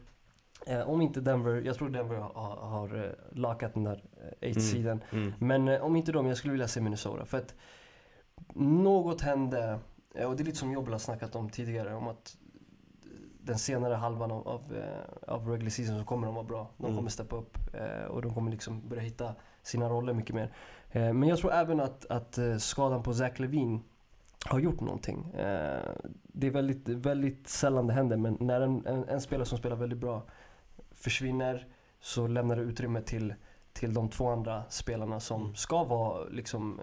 [0.68, 4.04] Eh, om inte Denver, jag tror Denver har, har lakat den där
[4.42, 5.04] eh, 8-sidan.
[5.12, 5.34] Mm.
[5.40, 7.26] Men eh, om inte dem, jag skulle vilja se Minnesota.
[7.26, 7.56] För att
[8.56, 9.80] något hände,
[10.26, 12.38] och det är lite som Jobbel har snackat om tidigare, om att
[13.42, 14.62] den senare halvan av, av,
[15.28, 16.70] av regular season så kommer de vara bra.
[16.78, 16.98] De Mm.
[16.98, 17.58] kommer steppa upp
[18.10, 20.54] och de kommer liksom börja hitta sina roller mycket mer.
[20.96, 23.80] Eh, Men jag tror även att, att eh, skadan på Zach Levine
[24.46, 25.32] har gjort någonting.
[25.34, 25.92] Eh,
[26.24, 29.76] Det är väldigt, väldigt sällan det händer men när en, en, en spelare som spelar
[29.76, 30.24] väldigt bra
[30.92, 31.68] försvinner
[32.00, 33.34] så lämnar det utrymme till,
[33.74, 35.56] till de två andra spelarna som Mm.
[35.56, 36.80] ska vara liksom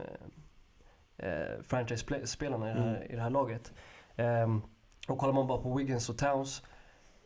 [1.17, 3.73] eh, eh, franchise-spelarna i, här- i det här laget.
[4.17, 4.63] Ehm,
[5.09, 6.63] och kollar man bara på Wiggins och Towns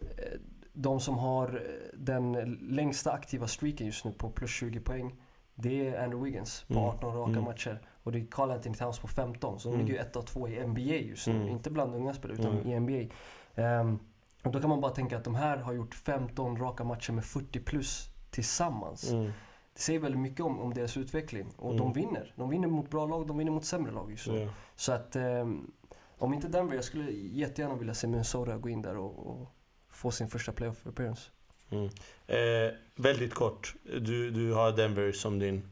[0.01, 0.41] eh,
[0.73, 2.33] de som har eh, den
[2.71, 5.15] längsta aktiva streaken just nu på plus 20 poäng
[5.59, 6.85] det är Andrew Wiggins på Mm.
[6.85, 7.45] 18 raka Mm.
[7.45, 7.81] matcher.
[8.03, 9.61] Och det är Carl Anthony Towns på 15.
[9.61, 9.87] Så de Mm.
[9.87, 11.37] ligger ju 1 av 2 i NBA just nu.
[11.37, 11.49] Mm.
[11.49, 12.67] Inte bland unga spelare utan Mm.
[12.69, 13.15] i NBA.
[13.63, 13.99] Ehm,
[14.45, 17.25] och då kan man bara tänka att de här har gjort 15 raka matcher med
[17.25, 19.11] 40 plus tillsammans.
[19.13, 19.33] Mm.
[19.75, 21.47] det säger väldigt mycket om, om deras utveckling.
[21.57, 21.77] Och Mm.
[21.83, 22.33] de vinner.
[22.37, 24.39] De vinner mot bra lag, de vinner mot sämre lag just nu.
[24.41, 24.49] Ja.
[24.77, 25.71] Så att ehm,
[26.19, 29.49] om inte Denver, jag skulle jättegärna vilja se Minnesota gå in där och, och
[29.89, 31.31] få sin första playoff appearance.
[31.71, 31.91] Mm.
[32.27, 35.69] Eh, väldigt kort, du, du har Denver som din,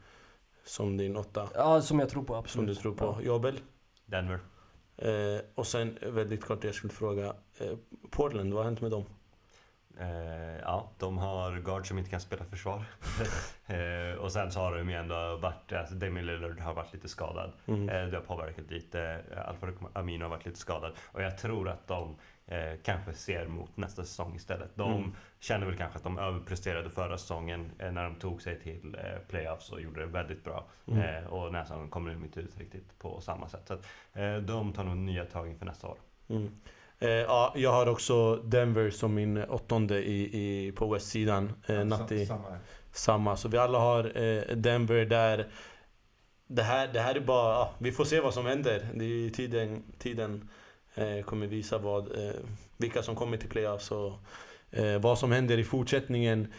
[0.64, 1.48] som din åtta.
[1.54, 2.68] Ja, som jag tror på Som absolut.
[2.68, 3.04] du tror på.
[3.04, 3.20] Ja.
[3.26, 3.60] Jobel?
[4.06, 4.40] Denver.
[4.96, 7.34] Eh, och sen väldigt kort, jag skulle fråga.
[7.58, 7.76] Eh,
[8.10, 9.04] Portland, vad har hänt med dem?
[10.00, 12.84] Eh, ja, de har guard som inte kan spela försvar.
[13.66, 17.08] eh, och sen så har de ju ändå varit, alltså Damian Lillard har varit lite
[17.08, 17.52] skadad.
[17.66, 17.88] Mm.
[17.88, 19.20] Eh, det har påverkat lite.
[19.46, 20.92] Alfred Amino har varit lite skadad.
[21.02, 22.16] Och jag tror att de
[22.46, 24.70] eh, kanske ser mot nästa säsong istället.
[24.74, 25.12] De Mm.
[25.40, 29.18] känner väl kanske att de överpresterade förra säsongen eh, när de tog sig till eh,
[29.28, 30.66] playoffs och gjorde det väldigt bra.
[30.88, 31.00] Mm.
[31.00, 33.62] Eh, och säsongen kommer de inte ut riktigt på samma sätt.
[33.66, 35.98] Så att, eh, de tar nog nya tag inför nästa år.
[36.28, 36.50] Mm.
[36.98, 41.52] Eh, ja, jag har också Denver som min åttonde i, i, på västsidan.
[41.66, 42.58] Eh, Natti, Samma
[42.92, 43.36] samma.
[43.36, 45.46] Så vi alla har eh, Denver där.
[46.46, 48.88] Det här, det här är bara, ja, vi får se vad som händer.
[48.94, 50.48] Det är tiden, tiden
[50.94, 52.34] Eh, kommer visa vad, eh,
[52.76, 54.12] vilka som kommer till playoffs och
[54.70, 56.52] eh, vad som händer i fortsättningen.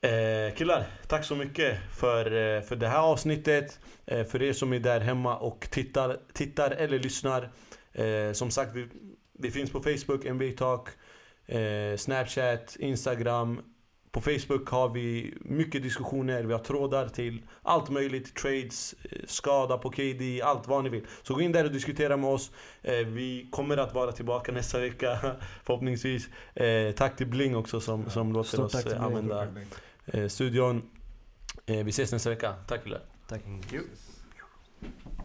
[0.00, 3.80] Eh, killar, tack så mycket för, eh, för det här avsnittet.
[4.06, 7.50] Eh, för er som är där hemma och tittar, tittar eller lyssnar.
[7.92, 8.88] Eh, som sagt, vi,
[9.32, 10.88] vi finns på Facebook, NBA Talk,
[11.46, 13.75] eh, Snapchat, Instagram.
[14.16, 18.34] På Facebook har vi mycket diskussioner, vi har trådar till allt möjligt.
[18.34, 21.06] Trades, eh, skada på KD, allt vad ni vill.
[21.22, 22.50] Så gå in där och diskutera med oss.
[22.82, 25.18] Eh, vi kommer att vara tillbaka nästa vecka
[25.64, 26.28] förhoppningsvis.
[26.54, 29.04] Eh, tack till Bling också som, som låter Stort oss tack till Bling.
[29.04, 29.48] använda
[30.28, 30.82] studion.
[31.66, 32.54] Vi ses nästa vecka.
[32.66, 33.00] Tack killar.
[33.28, 33.42] Tack.
[33.42, 33.82] Thank you.
[33.82, 35.15] Yes.